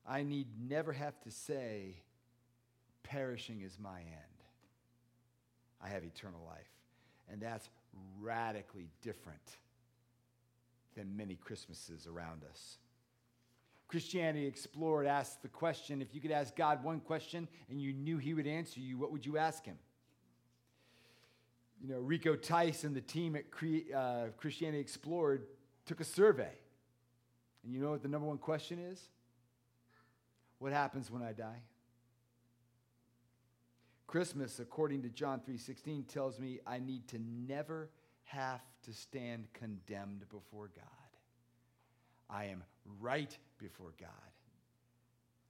I 0.06 0.22
need 0.22 0.46
never 0.68 0.92
have 0.92 1.20
to 1.22 1.32
say, 1.32 1.96
perishing 3.02 3.62
is 3.62 3.80
my 3.82 3.98
end. 3.98 4.38
I 5.82 5.88
have 5.88 6.04
eternal 6.04 6.40
life. 6.46 6.70
And 7.32 7.42
that's 7.42 7.68
radically 8.20 8.90
different 9.02 9.56
than 10.94 11.16
many 11.16 11.34
Christmases 11.34 12.06
around 12.06 12.42
us. 12.48 12.78
Christianity 13.88 14.46
Explored 14.46 15.08
asks 15.08 15.34
the 15.42 15.48
question 15.48 16.00
if 16.00 16.14
you 16.14 16.20
could 16.20 16.30
ask 16.30 16.54
God 16.54 16.84
one 16.84 17.00
question 17.00 17.48
and 17.68 17.82
you 17.82 17.92
knew 17.92 18.18
He 18.18 18.34
would 18.34 18.46
answer 18.46 18.78
you, 18.78 18.98
what 18.98 19.10
would 19.10 19.26
you 19.26 19.36
ask 19.36 19.64
Him? 19.64 19.78
You 21.84 21.90
know, 21.90 21.98
Rico 21.98 22.34
Tice 22.34 22.84
and 22.84 22.96
the 22.96 23.02
team 23.02 23.36
at 23.36 23.44
uh, 23.94 24.28
Christianity 24.38 24.80
Explored 24.80 25.44
took 25.84 26.00
a 26.00 26.04
survey. 26.04 26.52
And 27.62 27.74
you 27.74 27.78
know 27.78 27.90
what 27.90 28.00
the 28.00 28.08
number 28.08 28.26
one 28.26 28.38
question 28.38 28.78
is? 28.78 29.02
What 30.60 30.72
happens 30.72 31.10
when 31.10 31.20
I 31.20 31.32
die? 31.32 31.60
Christmas, 34.06 34.60
according 34.60 35.02
to 35.02 35.10
John 35.10 35.42
3:16, 35.46 36.08
tells 36.08 36.40
me 36.40 36.58
I 36.66 36.78
need 36.78 37.06
to 37.08 37.18
never 37.18 37.90
have 38.22 38.62
to 38.84 38.94
stand 38.94 39.52
condemned 39.52 40.26
before 40.30 40.70
God. 40.74 40.86
I 42.30 42.46
am 42.46 42.64
right 42.98 43.36
before 43.58 43.92
God 44.00 44.08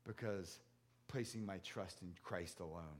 because 0.04 0.58
placing 1.06 1.46
my 1.46 1.58
trust 1.58 2.02
in 2.02 2.12
Christ 2.24 2.58
alone. 2.58 2.98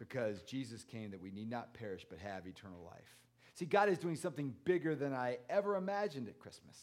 Because 0.00 0.40
Jesus 0.42 0.82
came 0.82 1.10
that 1.10 1.20
we 1.20 1.30
need 1.30 1.50
not 1.50 1.74
perish 1.74 2.06
but 2.08 2.18
have 2.20 2.46
eternal 2.46 2.80
life. 2.86 3.18
See, 3.54 3.66
God 3.66 3.90
is 3.90 3.98
doing 3.98 4.16
something 4.16 4.54
bigger 4.64 4.94
than 4.94 5.12
I 5.12 5.36
ever 5.50 5.76
imagined 5.76 6.26
at 6.26 6.38
Christmas. 6.38 6.78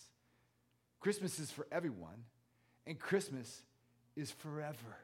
Christmas 1.00 1.40
is 1.40 1.50
for 1.50 1.66
everyone, 1.72 2.26
and 2.86 3.00
Christmas 3.00 3.64
is 4.16 4.30
forever. 4.30 4.98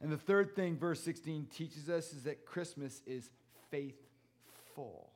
And 0.00 0.10
the 0.10 0.16
third 0.18 0.56
thing 0.56 0.76
verse 0.76 1.00
16 1.00 1.46
teaches 1.54 1.88
us 1.88 2.12
is 2.12 2.24
that 2.24 2.44
Christmas 2.44 3.00
is 3.06 3.30
faithful. 3.70 5.12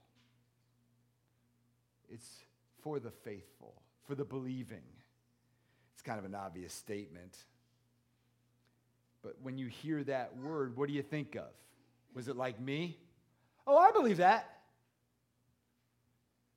It's 2.09 2.45
for 2.83 3.01
the 3.01 3.11
faithful, 3.11 3.75
for 4.07 4.15
the 4.15 4.25
believing. 4.25 4.85
It's 5.95 6.03
kind 6.03 6.21
of 6.21 6.25
an 6.25 6.37
obvious 6.37 6.73
statement. 6.73 7.37
But 9.23 9.37
when 9.43 9.59
you 9.59 9.67
hear 9.67 10.05
that 10.05 10.37
word, 10.37 10.77
what 10.77 10.89
do 10.89 10.95
you 10.95 11.03
think 11.03 11.35
of? 11.35 11.49
Was 12.15 12.29
it 12.29 12.37
like 12.37 12.61
me? 12.61 12.99
Oh, 13.67 13.77
I 13.77 13.91
believe 13.91 14.19
that. 14.19 14.49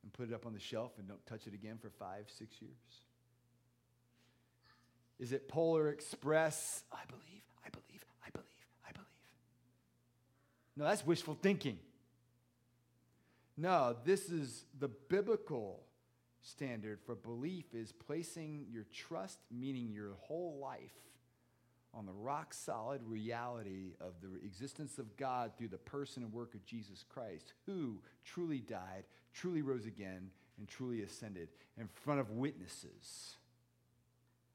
And 0.03 0.13
put 0.13 0.29
it 0.29 0.33
up 0.33 0.45
on 0.45 0.53
the 0.53 0.59
shelf 0.59 0.91
and 0.97 1.07
don't 1.07 1.25
touch 1.25 1.47
it 1.47 1.53
again 1.53 1.77
for 1.81 1.89
five, 1.89 2.25
six 2.37 2.61
years. 2.61 2.71
Is 5.19 5.33
it 5.33 5.47
Polar 5.47 5.89
Express? 5.89 6.83
I 6.91 7.01
believe. 7.07 7.43
I 7.63 7.69
believe, 7.69 8.03
I 8.25 8.29
believe, 8.31 8.47
I 8.87 8.91
believe. 8.91 9.07
No, 10.75 10.85
that's 10.85 11.05
wishful 11.05 11.37
thinking. 11.39 11.77
No, 13.57 13.95
this 14.03 14.29
is 14.29 14.65
the 14.79 14.87
biblical 14.87 15.83
standard 16.41 16.99
for 17.05 17.13
belief 17.13 17.65
is 17.73 17.91
placing 17.91 18.65
your 18.71 18.85
trust, 18.91 19.37
meaning 19.51 19.91
your 19.91 20.15
whole 20.21 20.57
life, 20.59 20.95
on 21.93 22.05
the 22.05 22.13
rock 22.13 22.53
solid 22.53 23.01
reality 23.05 23.93
of 23.99 24.13
the 24.21 24.45
existence 24.45 24.97
of 24.97 25.17
God 25.17 25.51
through 25.57 25.67
the 25.67 25.77
person 25.77 26.23
and 26.23 26.31
work 26.31 26.55
of 26.55 26.65
Jesus 26.65 27.03
Christ, 27.07 27.53
who 27.65 28.01
truly 28.23 28.59
died, 28.59 29.03
truly 29.33 29.61
rose 29.61 29.85
again, 29.85 30.29
and 30.57 30.67
truly 30.67 31.01
ascended 31.01 31.49
in 31.77 31.87
front 31.87 32.19
of 32.19 32.31
witnesses. 32.31 33.35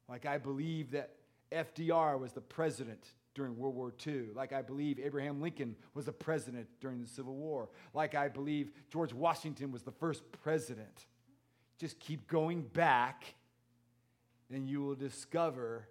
Like 0.09 0.25
I 0.25 0.39
believe 0.39 0.93
that 0.93 1.17
FDR 1.53 2.19
was 2.19 2.33
the 2.33 2.41
president 2.41 3.13
during 3.35 3.57
World 3.59 3.75
War 3.75 3.93
II, 4.07 4.29
like 4.35 4.55
I 4.55 4.63
believe 4.63 4.99
Abraham 4.99 5.43
Lincoln 5.43 5.77
was 5.93 6.09
a 6.09 6.13
president 6.13 6.69
during 6.81 7.03
the 7.03 7.07
Civil 7.07 7.35
War, 7.35 7.69
like 7.93 8.15
I 8.15 8.29
believe 8.29 8.71
George 8.91 9.13
Washington 9.13 9.71
was 9.71 9.83
the 9.83 9.93
first 9.93 10.23
president. 10.43 11.07
Just 11.79 12.01
keep 12.01 12.27
going 12.29 12.63
back, 12.63 13.35
and 14.51 14.71
you 14.71 14.83
will 14.83 14.95
discover 14.95 15.87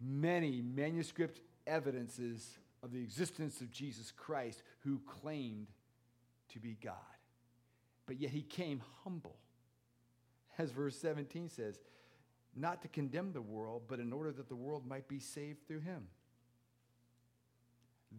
many 0.00 0.62
manuscript 0.62 1.40
evidences 1.66 2.58
of 2.82 2.92
the 2.92 3.00
existence 3.00 3.60
of 3.60 3.70
Jesus 3.70 4.10
Christ 4.10 4.62
who 4.80 5.00
claimed 5.06 5.68
to 6.52 6.58
be 6.58 6.76
God. 6.82 6.94
But 8.06 8.20
yet 8.20 8.30
he 8.30 8.42
came 8.42 8.82
humble. 9.04 9.36
As 10.58 10.70
verse 10.70 10.96
17 10.96 11.48
says, 11.48 11.78
not 12.56 12.82
to 12.82 12.88
condemn 12.88 13.32
the 13.32 13.40
world, 13.40 13.82
but 13.86 14.00
in 14.00 14.12
order 14.12 14.32
that 14.32 14.48
the 14.48 14.56
world 14.56 14.86
might 14.86 15.06
be 15.08 15.20
saved 15.20 15.66
through 15.66 15.80
him. 15.80 16.08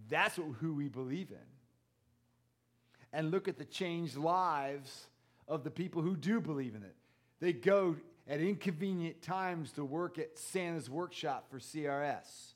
That's 0.10 0.40
who 0.60 0.74
we 0.74 0.88
believe 0.88 1.32
in. 1.32 1.38
And 3.12 3.32
look 3.32 3.50
at 3.50 3.58
the 3.58 3.66
changed 3.66 4.16
lives 4.16 5.08
of 5.48 5.64
the 5.66 5.72
people 5.72 6.02
who 6.02 6.16
do 6.16 6.40
believe 6.40 6.76
in 6.76 6.84
it. 6.84 6.96
They 7.42 7.52
go 7.52 7.98
at 8.32 8.40
inconvenient 8.40 9.22
times 9.22 9.74
to 9.74 9.84
work 9.84 10.18
at 10.18 10.40
Santa's 10.40 10.90
workshop 10.90 11.48
for 11.52 11.60
CRS. 11.60 12.54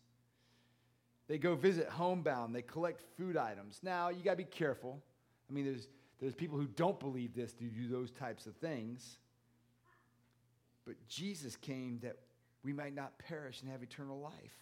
They 1.28 1.38
go 1.38 1.54
visit 1.56 1.90
homebound. 1.90 2.56
They 2.56 2.62
collect 2.62 3.02
food 3.18 3.36
items. 3.36 3.82
Now, 3.84 4.08
you 4.08 4.24
got 4.24 4.32
to 4.32 4.38
be 4.38 4.46
careful. 4.46 5.04
I 5.50 5.54
mean, 5.54 5.66
there's, 5.66 5.90
there's 6.22 6.34
people 6.34 6.58
who 6.58 6.68
don't 6.68 6.98
believe 6.98 7.36
this 7.36 7.52
to 7.54 7.66
do 7.66 7.90
those 7.90 8.10
types 8.10 8.46
of 8.46 8.56
things. 8.56 9.18
But 10.86 10.96
Jesus 11.10 11.58
came 11.58 12.00
that 12.04 12.20
we 12.64 12.72
might 12.72 12.96
not 12.96 13.20
perish 13.20 13.62
and 13.62 13.70
have 13.70 13.84
eternal 13.84 14.22
life. 14.22 14.56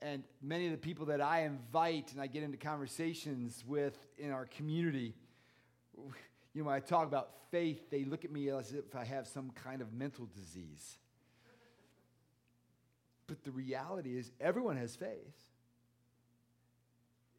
And 0.00 0.22
many 0.40 0.66
of 0.66 0.72
the 0.72 0.78
people 0.78 1.06
that 1.06 1.20
I 1.20 1.42
invite 1.42 2.12
and 2.12 2.20
I 2.20 2.28
get 2.28 2.42
into 2.42 2.56
conversations 2.56 3.62
with 3.66 3.98
in 4.16 4.30
our 4.30 4.46
community, 4.46 5.14
you 6.56 6.62
know, 6.62 6.68
when 6.68 6.76
I 6.76 6.80
talk 6.80 7.06
about 7.06 7.32
faith, 7.50 7.90
they 7.90 8.04
look 8.04 8.24
at 8.24 8.32
me 8.32 8.48
as 8.48 8.72
if 8.72 8.96
I 8.96 9.04
have 9.04 9.26
some 9.26 9.50
kind 9.50 9.82
of 9.82 9.92
mental 9.92 10.26
disease. 10.34 10.96
But 13.26 13.44
the 13.44 13.50
reality 13.50 14.16
is, 14.16 14.30
everyone 14.40 14.78
has 14.78 14.96
faith. 14.96 15.36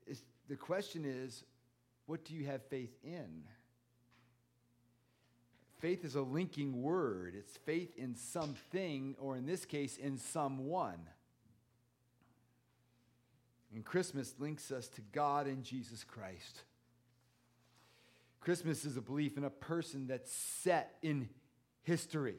It's, 0.05 0.21
the 0.47 0.55
question 0.55 1.03
is, 1.03 1.43
what 2.05 2.25
do 2.25 2.35
you 2.35 2.45
have 2.45 2.61
faith 2.67 2.95
in? 3.03 3.41
Faith 5.79 6.05
is 6.05 6.13
a 6.13 6.21
linking 6.21 6.83
word. 6.83 7.33
It's 7.35 7.57
faith 7.57 7.97
in 7.97 8.15
something, 8.15 9.15
or 9.17 9.35
in 9.35 9.47
this 9.47 9.65
case, 9.65 9.97
in 9.97 10.19
someone. 10.19 10.99
And 13.73 13.83
Christmas 13.83 14.35
links 14.37 14.71
us 14.71 14.87
to 14.89 15.01
God 15.11 15.47
and 15.47 15.63
Jesus 15.63 16.03
Christ. 16.03 16.61
Christmas 18.47 18.85
is 18.85 18.95
a 18.95 19.01
belief 19.01 19.35
in 19.35 19.43
a 19.43 19.49
person 19.49 20.07
that's 20.07 20.31
set 20.31 20.95
in 21.01 21.27
history. 21.83 22.37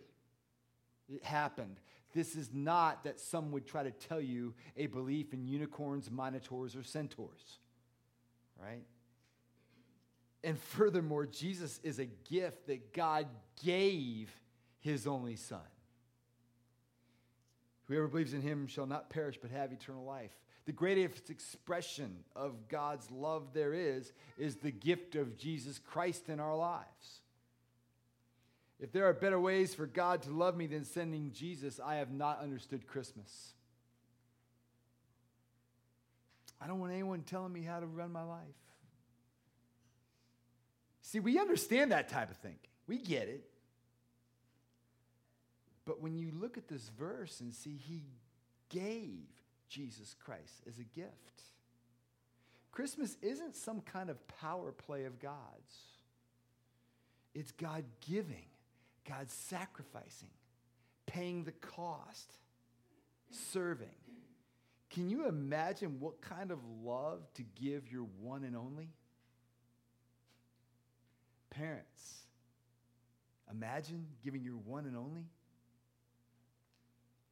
It 1.07 1.23
happened. 1.23 1.81
This 2.15 2.35
is 2.35 2.49
not 2.51 3.05
that 3.05 3.21
some 3.21 3.53
would 3.53 3.67
try 3.67 3.83
to 3.83 3.91
tell 3.91 4.19
you 4.19 4.55
a 4.75 4.87
belief 4.87 5.35
in 5.35 5.45
unicorns, 5.45 6.11
minotaurs, 6.11 6.75
or 6.75 6.83
centaurs, 6.83 7.59
right? 8.59 8.87
And 10.43 10.59
furthermore, 10.59 11.27
Jesus 11.27 11.79
is 11.83 11.99
a 11.99 12.07
gift 12.07 12.69
that 12.69 12.95
God 12.95 13.27
gave 13.63 14.31
his 14.81 15.07
only 15.07 15.37
Son. 15.37 15.61
Whoever 17.85 18.09
believes 18.09 18.33
in 18.33 18.41
him 18.41 18.67
shall 18.67 18.87
not 18.87 19.11
perish 19.11 19.39
but 19.43 19.51
have 19.51 19.73
eternal 19.73 20.07
life. 20.07 20.33
The 20.69 20.75
greatest 20.75 21.31
expression 21.31 22.25
of 22.37 22.69
God's 22.69 23.11
love 23.11 23.55
there 23.55 23.73
is, 23.73 24.13
is 24.37 24.57
the 24.57 24.71
gift 24.71 25.15
of 25.15 25.39
Jesus 25.39 25.79
Christ 25.79 26.29
in 26.29 26.41
our 26.41 26.55
lives. 26.55 27.23
If 28.79 28.93
there 28.93 29.07
are 29.07 29.15
better 29.15 29.41
ways 29.41 29.75
for 29.75 29.87
God 29.87 30.21
to 30.25 30.31
love 30.31 30.59
me 30.59 30.67
than 30.67 30.85
sending 30.85 31.33
Jesus, 31.33 31.81
I 31.83 31.95
have 31.95 32.11
not 32.11 32.43
understood 32.43 32.87
Christmas. 32.87 33.55
I 36.61 36.67
don't 36.67 36.81
want 36.81 36.93
anyone 36.93 37.23
telling 37.23 37.55
me 37.55 37.63
how 37.63 37.81
to 37.81 37.87
run 37.87 38.13
my 38.13 38.25
life. 38.25 38.43
See, 41.01 41.19
we 41.19 41.39
understand 41.39 41.93
that 41.93 42.11
type 42.11 42.31
of 42.31 42.37
thinking, 42.37 42.69
we 42.87 42.99
get 42.99 43.27
it. 43.29 43.49
But 45.87 46.03
when 46.03 46.19
you 46.19 46.31
look 46.31 46.59
at 46.59 46.69
this 46.69 46.91
verse 46.99 47.41
and 47.41 47.55
see, 47.55 47.79
he 47.79 48.03
gave 48.69 49.25
Jesus 49.69 50.15
Christ 50.25 50.63
as 50.67 50.79
a 50.79 50.85
gift. 50.99 51.43
Christmas 52.73 53.17
isn't 53.23 53.57
some 53.57 53.81
kind 53.81 54.11
of 54.11 54.27
power 54.29 54.73
play 54.73 55.05
of 55.05 55.19
God's, 55.19 55.77
it's 57.35 57.53
God 57.53 57.85
giving, 58.09 58.47
God 59.09 59.31
sacrificing, 59.31 60.31
paying 61.07 61.45
the 61.45 61.53
cost, 61.53 62.33
serving. 63.31 63.89
Can 64.91 65.11
you 65.11 65.29
imagine 65.29 66.01
what 66.01 66.23
kind 66.23 66.51
of 66.51 66.59
love 66.83 67.21
to 67.35 67.43
give 67.61 67.91
your 67.91 68.07
one 68.21 68.45
and 68.45 68.57
only? 68.57 68.89
Parents, 71.51 72.23
imagine 73.51 74.07
giving 74.23 74.43
your 74.43 74.57
one 74.57 74.87
and 74.87 74.97
only. 74.97 75.27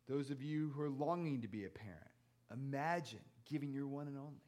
Those 0.08 0.30
of 0.30 0.42
you 0.42 0.72
who 0.74 0.82
are 0.82 0.90
longing 0.90 1.42
to 1.42 1.48
be 1.48 1.64
a 1.64 1.68
parent, 1.68 2.05
imagine 2.52 3.20
giving 3.48 3.72
your 3.72 3.86
one 3.86 4.06
and 4.06 4.16
only. 4.16 4.40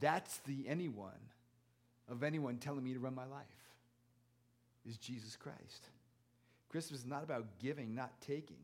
That's 0.00 0.38
the 0.46 0.66
anyone 0.68 1.12
of 2.08 2.22
anyone 2.22 2.58
telling 2.58 2.84
me 2.84 2.92
to 2.92 2.98
run 2.98 3.14
my 3.14 3.26
life 3.26 3.46
is 4.86 4.98
Jesus 4.98 5.36
Christ. 5.36 5.88
Christmas 6.68 7.00
is 7.00 7.06
not 7.06 7.22
about 7.22 7.58
giving, 7.58 7.94
not 7.94 8.20
taking. 8.20 8.58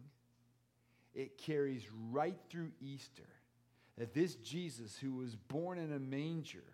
It 1.14 1.38
carries 1.38 1.86
right 2.10 2.36
through 2.48 2.72
Easter 2.80 3.28
that 3.96 4.14
this 4.14 4.34
Jesus 4.36 4.96
who 4.98 5.14
was 5.14 5.36
born 5.36 5.78
in 5.78 5.92
a 5.92 5.98
manger 5.98 6.64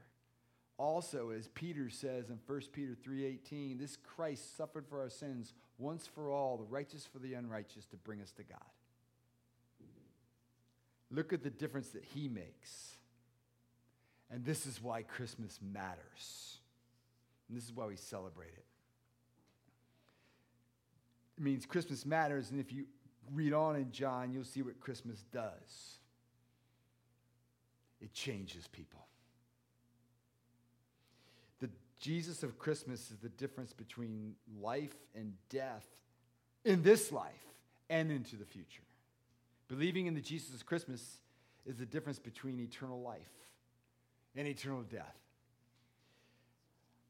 also 0.78 1.30
as 1.30 1.48
peter 1.48 1.88
says 1.88 2.28
in 2.28 2.38
1 2.46 2.60
peter 2.72 2.94
3.18 3.06 3.78
this 3.78 3.96
christ 3.96 4.56
suffered 4.56 4.86
for 4.86 5.00
our 5.00 5.08
sins 5.08 5.54
once 5.78 6.06
for 6.06 6.30
all 6.30 6.56
the 6.56 6.64
righteous 6.64 7.06
for 7.10 7.18
the 7.18 7.34
unrighteous 7.34 7.86
to 7.86 7.96
bring 7.96 8.20
us 8.20 8.30
to 8.30 8.42
god 8.42 8.58
look 11.10 11.32
at 11.32 11.42
the 11.42 11.50
difference 11.50 11.88
that 11.90 12.04
he 12.04 12.28
makes. 12.28 12.96
And 14.30 14.44
this 14.44 14.66
is 14.66 14.82
why 14.82 15.02
christmas 15.02 15.58
matters. 15.62 16.58
And 17.48 17.56
this 17.56 17.64
is 17.64 17.72
why 17.72 17.86
we 17.86 17.96
celebrate 17.96 18.48
it. 18.56 18.64
It 21.38 21.44
means 21.44 21.66
christmas 21.66 22.04
matters 22.04 22.50
and 22.50 22.60
if 22.60 22.72
you 22.72 22.86
read 23.32 23.52
on 23.52 23.76
in 23.76 23.90
john 23.90 24.32
you'll 24.32 24.44
see 24.44 24.62
what 24.62 24.80
christmas 24.80 25.24
does. 25.32 25.98
It 28.00 28.12
changes 28.12 28.68
people. 28.68 29.06
The 31.60 31.70
Jesus 31.98 32.42
of 32.42 32.58
Christmas 32.58 33.10
is 33.10 33.18
the 33.18 33.28
difference 33.30 33.72
between 33.72 34.34
life 34.60 34.94
and 35.14 35.32
death 35.48 35.86
in 36.64 36.82
this 36.82 37.10
life 37.10 37.32
and 37.88 38.10
into 38.10 38.36
the 38.36 38.44
future. 38.44 38.85
Believing 39.68 40.06
in 40.06 40.14
the 40.14 40.20
Jesus 40.20 40.54
of 40.54 40.64
Christmas 40.64 41.18
is 41.64 41.78
the 41.78 41.86
difference 41.86 42.18
between 42.18 42.60
eternal 42.60 43.00
life 43.00 43.20
and 44.36 44.46
eternal 44.46 44.82
death. 44.82 45.16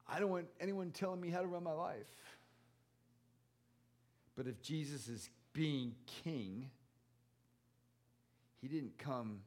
I 0.09 0.21
don't 0.21 0.31
want 0.31 0.47
anyone 0.61 0.91
telling 0.93 1.21
me 1.21 1.31
how 1.31 1.41
to 1.41 1.47
run 1.47 1.65
my 1.65 1.73
life. 1.73 2.07
But 4.37 4.47
if 4.47 4.63
Jesus 4.63 5.09
is 5.09 5.29
being 5.53 5.95
king, 6.23 6.71
he 8.61 8.69
didn't 8.69 8.97
come 8.99 9.41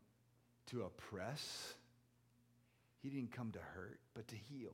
to 0.68 0.84
oppress, 0.84 1.74
he 3.02 3.10
didn't 3.10 3.32
come 3.32 3.52
to 3.52 3.60
hurt, 3.60 4.00
but 4.14 4.28
to 4.28 4.36
heal. 4.36 4.74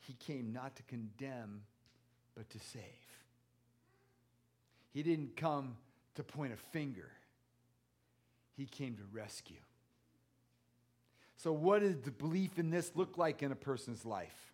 He 0.00 0.14
came 0.14 0.52
not 0.52 0.76
to 0.76 0.82
condemn, 0.84 1.62
but 2.34 2.48
to 2.50 2.58
save. 2.58 2.82
He 4.94 5.02
didn't 5.02 5.36
come 5.36 5.76
to 6.14 6.24
point 6.24 6.54
a 6.54 6.56
finger, 6.56 7.10
He 8.56 8.64
came 8.64 8.96
to 8.96 9.02
rescue. 9.12 9.58
So, 11.36 11.52
what 11.52 11.80
does 11.80 11.96
the 11.96 12.12
belief 12.12 12.58
in 12.58 12.70
this 12.70 12.92
look 12.94 13.18
like 13.18 13.42
in 13.42 13.52
a 13.52 13.56
person's 13.56 14.06
life? 14.06 14.52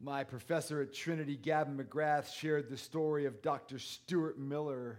My 0.00 0.24
professor 0.24 0.82
at 0.82 0.92
Trinity, 0.92 1.36
Gavin 1.36 1.78
McGrath, 1.78 2.34
shared 2.34 2.68
the 2.68 2.76
story 2.76 3.24
of 3.24 3.40
Dr. 3.40 3.78
Stuart 3.78 4.38
Miller 4.38 4.98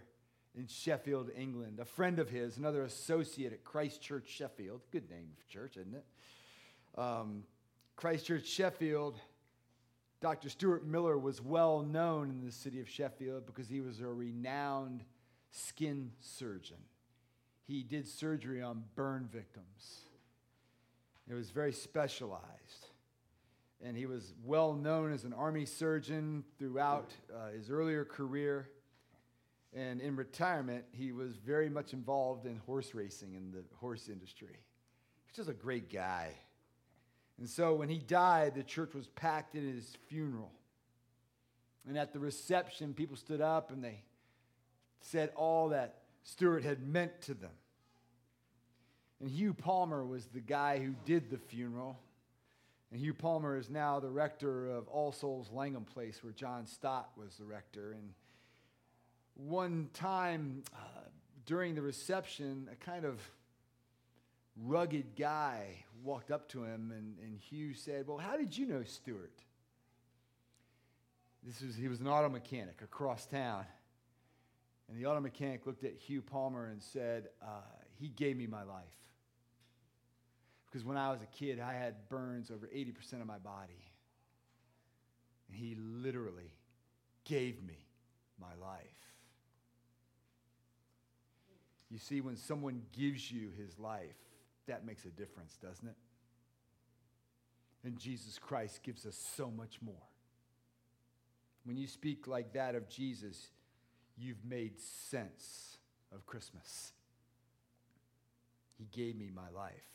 in 0.57 0.65
Sheffield, 0.67 1.29
England. 1.37 1.79
A 1.79 1.85
friend 1.85 2.17
of 2.17 2.29
his, 2.29 2.57
another 2.57 2.83
associate 2.83 3.53
at 3.53 3.63
Christ 3.63 4.01
Church 4.01 4.27
Sheffield, 4.27 4.81
good 4.91 5.09
name 5.11 5.27
of 5.37 5.47
church, 5.47 5.77
isn't 5.77 5.93
it? 5.93 6.99
Um, 6.99 7.43
Christchurch, 7.97 8.45
Sheffield, 8.45 9.19
Dr. 10.25 10.49
Stuart 10.49 10.87
Miller 10.87 11.19
was 11.19 11.39
well 11.39 11.83
known 11.83 12.31
in 12.31 12.43
the 12.43 12.51
city 12.51 12.79
of 12.79 12.89
Sheffield 12.89 13.45
because 13.45 13.69
he 13.69 13.79
was 13.79 13.99
a 13.99 14.07
renowned 14.07 15.03
skin 15.51 16.13
surgeon. 16.19 16.79
He 17.67 17.83
did 17.83 18.07
surgery 18.07 18.59
on 18.59 18.85
burn 18.95 19.29
victims. 19.31 19.99
It 21.29 21.35
was 21.35 21.51
very 21.51 21.71
specialized. 21.73 22.87
and 23.83 23.95
he 23.95 24.07
was 24.07 24.33
well 24.43 24.73
known 24.73 25.13
as 25.13 25.25
an 25.25 25.33
army 25.33 25.67
surgeon 25.67 26.43
throughout 26.57 27.13
uh, 27.31 27.51
his 27.51 27.69
earlier 27.69 28.03
career. 28.03 28.67
And 29.75 30.01
in 30.01 30.15
retirement, 30.15 30.85
he 30.91 31.11
was 31.11 31.35
very 31.35 31.69
much 31.69 31.93
involved 31.93 32.47
in 32.47 32.57
horse 32.65 32.95
racing 32.95 33.35
in 33.35 33.51
the 33.51 33.63
horse 33.75 34.09
industry. 34.09 34.57
He's 35.27 35.35
just 35.35 35.49
a 35.49 35.53
great 35.53 35.93
guy. 35.93 36.31
And 37.37 37.49
so 37.49 37.73
when 37.73 37.89
he 37.89 37.97
died, 37.97 38.55
the 38.55 38.63
church 38.63 38.93
was 38.93 39.07
packed 39.07 39.55
in 39.55 39.67
his 39.67 39.97
funeral. 40.07 40.51
And 41.87 41.97
at 41.97 42.13
the 42.13 42.19
reception, 42.19 42.93
people 42.93 43.17
stood 43.17 43.41
up 43.41 43.71
and 43.71 43.83
they 43.83 44.01
said 45.01 45.31
all 45.35 45.69
that 45.69 45.99
Stuart 46.23 46.63
had 46.63 46.87
meant 46.87 47.21
to 47.23 47.33
them. 47.33 47.51
And 49.19 49.29
Hugh 49.29 49.53
Palmer 49.53 50.03
was 50.03 50.25
the 50.25 50.39
guy 50.39 50.79
who 50.79 50.95
did 51.05 51.29
the 51.29 51.37
funeral. 51.37 51.99
And 52.91 52.99
Hugh 52.99 53.13
Palmer 53.13 53.57
is 53.57 53.69
now 53.69 53.99
the 53.99 54.09
rector 54.09 54.69
of 54.69 54.87
All 54.87 55.11
Souls 55.11 55.49
Langham 55.51 55.83
Place, 55.83 56.23
where 56.23 56.33
John 56.33 56.65
Stott 56.65 57.09
was 57.17 57.35
the 57.37 57.45
rector. 57.45 57.91
And 57.91 58.13
one 59.35 59.89
time 59.93 60.63
uh, 60.73 60.77
during 61.45 61.75
the 61.75 61.81
reception, 61.81 62.69
a 62.71 62.75
kind 62.75 63.05
of 63.05 63.19
rugged 64.63 65.15
guy 65.17 65.83
walked 66.03 66.31
up 66.31 66.47
to 66.49 66.63
him, 66.63 66.91
and, 66.95 67.17
and 67.23 67.39
Hugh 67.39 67.73
said, 67.73 68.07
Well, 68.07 68.17
how 68.17 68.37
did 68.37 68.57
you 68.57 68.65
know 68.65 68.83
Stuart? 68.83 69.41
This 71.43 71.61
was, 71.61 71.75
he 71.75 71.87
was 71.87 71.99
an 71.99 72.07
auto 72.07 72.29
mechanic 72.29 72.81
across 72.81 73.25
town. 73.25 73.65
And 74.87 74.97
the 74.97 75.07
auto 75.07 75.19
mechanic 75.19 75.65
looked 75.65 75.83
at 75.83 75.95
Hugh 75.95 76.21
Palmer 76.21 76.67
and 76.67 76.81
said, 76.81 77.29
uh, 77.41 77.61
He 77.99 78.09
gave 78.09 78.37
me 78.37 78.47
my 78.47 78.63
life. 78.63 78.83
Because 80.65 80.85
when 80.85 80.97
I 80.97 81.09
was 81.11 81.21
a 81.21 81.37
kid, 81.37 81.59
I 81.59 81.73
had 81.73 82.09
burns 82.09 82.51
over 82.51 82.67
80% 82.67 83.21
of 83.21 83.27
my 83.27 83.37
body. 83.37 83.83
And 85.47 85.57
he 85.57 85.75
literally 85.79 86.51
gave 87.23 87.63
me 87.63 87.77
my 88.39 88.53
life. 88.61 88.81
You 91.89 91.99
see, 91.99 92.19
when 92.19 92.35
someone 92.35 92.81
gives 92.91 93.31
you 93.31 93.51
his 93.57 93.79
life, 93.79 94.17
that 94.67 94.85
makes 94.85 95.05
a 95.05 95.09
difference, 95.09 95.57
doesn't 95.61 95.87
it? 95.87 95.95
And 97.83 97.99
Jesus 97.99 98.39
Christ 98.39 98.81
gives 98.83 99.05
us 99.05 99.15
so 99.35 99.51
much 99.51 99.79
more. 99.81 99.93
When 101.65 101.77
you 101.77 101.87
speak 101.87 102.27
like 102.27 102.53
that 102.53 102.75
of 102.75 102.89
Jesus, 102.89 103.49
you've 104.17 104.43
made 104.43 104.79
sense 104.79 105.77
of 106.13 106.25
Christmas. 106.25 106.93
He 108.77 108.87
gave 108.91 109.15
me 109.15 109.29
my 109.33 109.49
life. 109.55 109.85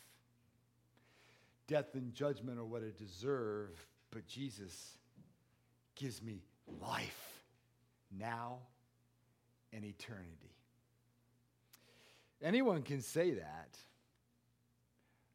Death 1.66 1.94
and 1.94 2.12
judgment 2.14 2.58
are 2.58 2.64
what 2.64 2.82
I 2.82 2.90
deserve, 2.96 3.70
but 4.10 4.26
Jesus 4.26 4.98
gives 5.94 6.22
me 6.22 6.42
life 6.80 7.42
now 8.16 8.58
and 9.72 9.84
eternity. 9.84 10.54
Anyone 12.42 12.82
can 12.82 13.02
say 13.02 13.32
that. 13.32 13.76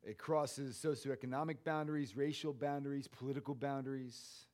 It 0.06 0.20
crosses 0.20 0.78
socioeconomic 0.78 1.58
boundaries, 1.66 2.16
racial 2.16 2.54
boundaries, 2.54 3.08
political 3.08 3.56
boundaries. 3.56 4.46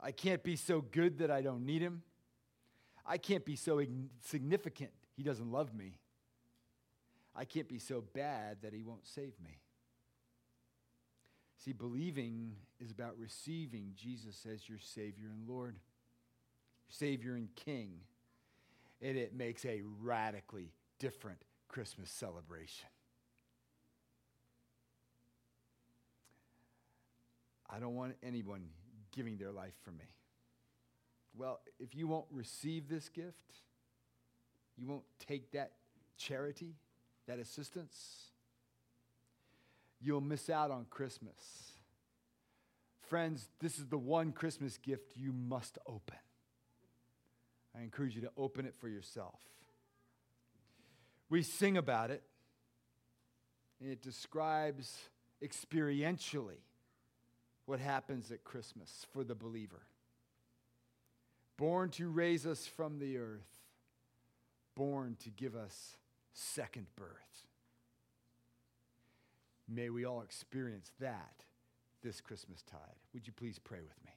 I 0.00 0.10
can't 0.10 0.42
be 0.42 0.56
so 0.56 0.80
good 0.80 1.18
that 1.18 1.30
I 1.30 1.42
don't 1.42 1.66
need 1.66 1.82
him. 1.82 2.02
I 3.04 3.18
can't 3.18 3.44
be 3.44 3.56
so 3.56 3.82
significant 4.22 4.90
he 5.16 5.22
doesn't 5.22 5.52
love 5.52 5.74
me. 5.74 5.98
I 7.36 7.44
can't 7.44 7.68
be 7.68 7.78
so 7.78 8.02
bad 8.14 8.62
that 8.62 8.72
he 8.72 8.82
won't 8.82 9.06
save 9.06 9.34
me. 9.44 9.58
See, 11.58 11.72
believing 11.72 12.52
is 12.80 12.90
about 12.90 13.18
receiving 13.18 13.92
Jesus 13.94 14.46
as 14.50 14.66
your 14.66 14.78
Savior 14.78 15.28
and 15.30 15.46
Lord, 15.46 15.76
Savior 16.88 17.34
and 17.34 17.54
King. 17.54 18.00
And 19.02 19.18
it 19.18 19.34
makes 19.34 19.66
a 19.66 19.82
radically 20.00 20.72
different 20.98 21.42
Christmas 21.68 22.10
celebration. 22.10 22.88
I 27.72 27.78
don't 27.78 27.94
want 27.94 28.16
anyone 28.22 28.68
giving 29.12 29.36
their 29.36 29.52
life 29.52 29.74
for 29.84 29.92
me. 29.92 30.04
Well, 31.36 31.60
if 31.78 31.94
you 31.94 32.08
won't 32.08 32.26
receive 32.30 32.88
this 32.88 33.08
gift, 33.08 33.54
you 34.76 34.88
won't 34.88 35.04
take 35.26 35.52
that 35.52 35.72
charity, 36.16 36.74
that 37.26 37.38
assistance, 37.38 38.30
you'll 40.00 40.20
miss 40.20 40.50
out 40.50 40.70
on 40.70 40.86
Christmas. 40.90 41.72
Friends, 43.08 43.48
this 43.60 43.78
is 43.78 43.86
the 43.86 43.98
one 43.98 44.32
Christmas 44.32 44.76
gift 44.76 45.12
you 45.16 45.32
must 45.32 45.78
open. 45.86 46.16
I 47.76 47.82
encourage 47.82 48.16
you 48.16 48.22
to 48.22 48.30
open 48.36 48.66
it 48.66 48.74
for 48.74 48.88
yourself. 48.88 49.40
We 51.28 51.42
sing 51.42 51.76
about 51.76 52.10
it, 52.10 52.22
and 53.80 53.90
it 53.90 54.02
describes 54.02 54.98
experientially 55.42 56.58
what 57.70 57.78
happens 57.78 58.32
at 58.32 58.42
Christmas 58.42 59.06
for 59.12 59.22
the 59.22 59.36
believer. 59.36 59.82
Born 61.56 61.90
to 61.90 62.08
raise 62.08 62.44
us 62.44 62.66
from 62.66 62.98
the 62.98 63.16
earth, 63.16 63.46
born 64.74 65.16
to 65.22 65.30
give 65.30 65.54
us 65.54 65.96
second 66.32 66.86
birth. 66.96 67.46
May 69.68 69.88
we 69.88 70.04
all 70.04 70.22
experience 70.22 70.90
that 70.98 71.44
this 72.02 72.20
Christmas 72.20 72.64
tide. 72.68 72.80
Would 73.14 73.28
you 73.28 73.32
please 73.32 73.60
pray 73.60 73.78
with 73.78 74.04
me? 74.04 74.10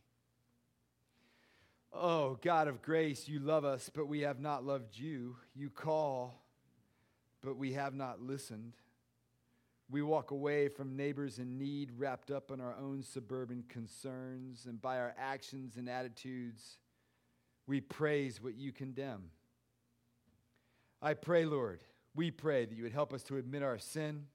Oh, 1.94 2.40
God 2.42 2.68
of 2.68 2.82
grace, 2.82 3.28
you 3.28 3.38
love 3.38 3.66
us, 3.66 3.92
but 3.94 4.08
we 4.08 4.22
have 4.22 4.40
not 4.40 4.66
loved 4.66 4.98
you. 4.98 5.36
You 5.54 5.70
call, 5.70 6.42
but 7.44 7.56
we 7.56 7.74
have 7.74 7.94
not 7.94 8.20
listened. 8.20 8.74
We 9.94 10.02
walk 10.02 10.32
away 10.32 10.70
from 10.70 10.96
neighbors 10.96 11.38
in 11.38 11.60
need, 11.60 11.92
wrapped 11.96 12.32
up 12.32 12.50
in 12.50 12.60
our 12.60 12.76
own 12.82 13.04
suburban 13.04 13.64
concerns, 13.70 14.66
and 14.66 14.82
by 14.82 14.98
our 14.98 15.14
actions 15.20 15.78
and 15.78 15.88
attitudes, 15.88 16.80
we 17.68 17.80
praise 17.80 18.42
what 18.42 18.56
you 18.56 18.72
condemn. 18.72 19.26
I 21.00 21.14
pray, 21.14 21.46
Lord, 21.46 21.84
we 22.16 22.32
pray 22.32 22.66
that 22.66 22.76
you 22.76 22.82
would 22.82 22.92
help 22.92 23.14
us 23.14 23.22
to 23.26 23.38
admit 23.38 23.62
our 23.62 23.78
sin, 23.78 24.26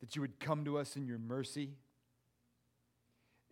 that 0.00 0.16
you 0.16 0.22
would 0.22 0.40
come 0.40 0.64
to 0.64 0.76
us 0.76 0.96
in 0.96 1.06
your 1.06 1.20
mercy, 1.20 1.76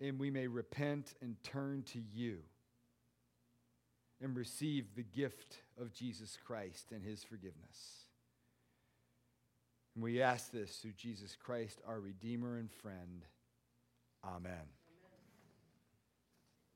and 0.01 0.19
we 0.19 0.29
may 0.29 0.49
repent 0.49 1.15
and 1.23 1.37
turn 1.45 1.85
to 1.93 2.01
you 2.01 2.39
and 4.21 4.37
receive 4.37 4.97
the 4.97 5.05
gift 5.05 5.59
of 5.81 5.93
Jesus 5.93 6.37
Christ 6.45 6.91
and 6.91 7.05
his 7.05 7.23
forgiveness. 7.23 8.08
And 9.99 10.05
we 10.05 10.23
ask 10.23 10.53
this 10.53 10.77
through 10.77 10.93
Jesus 10.93 11.35
Christ, 11.35 11.81
our 11.85 11.99
Redeemer 11.99 12.57
and 12.57 12.71
friend. 12.71 13.25
Amen. 14.25 14.78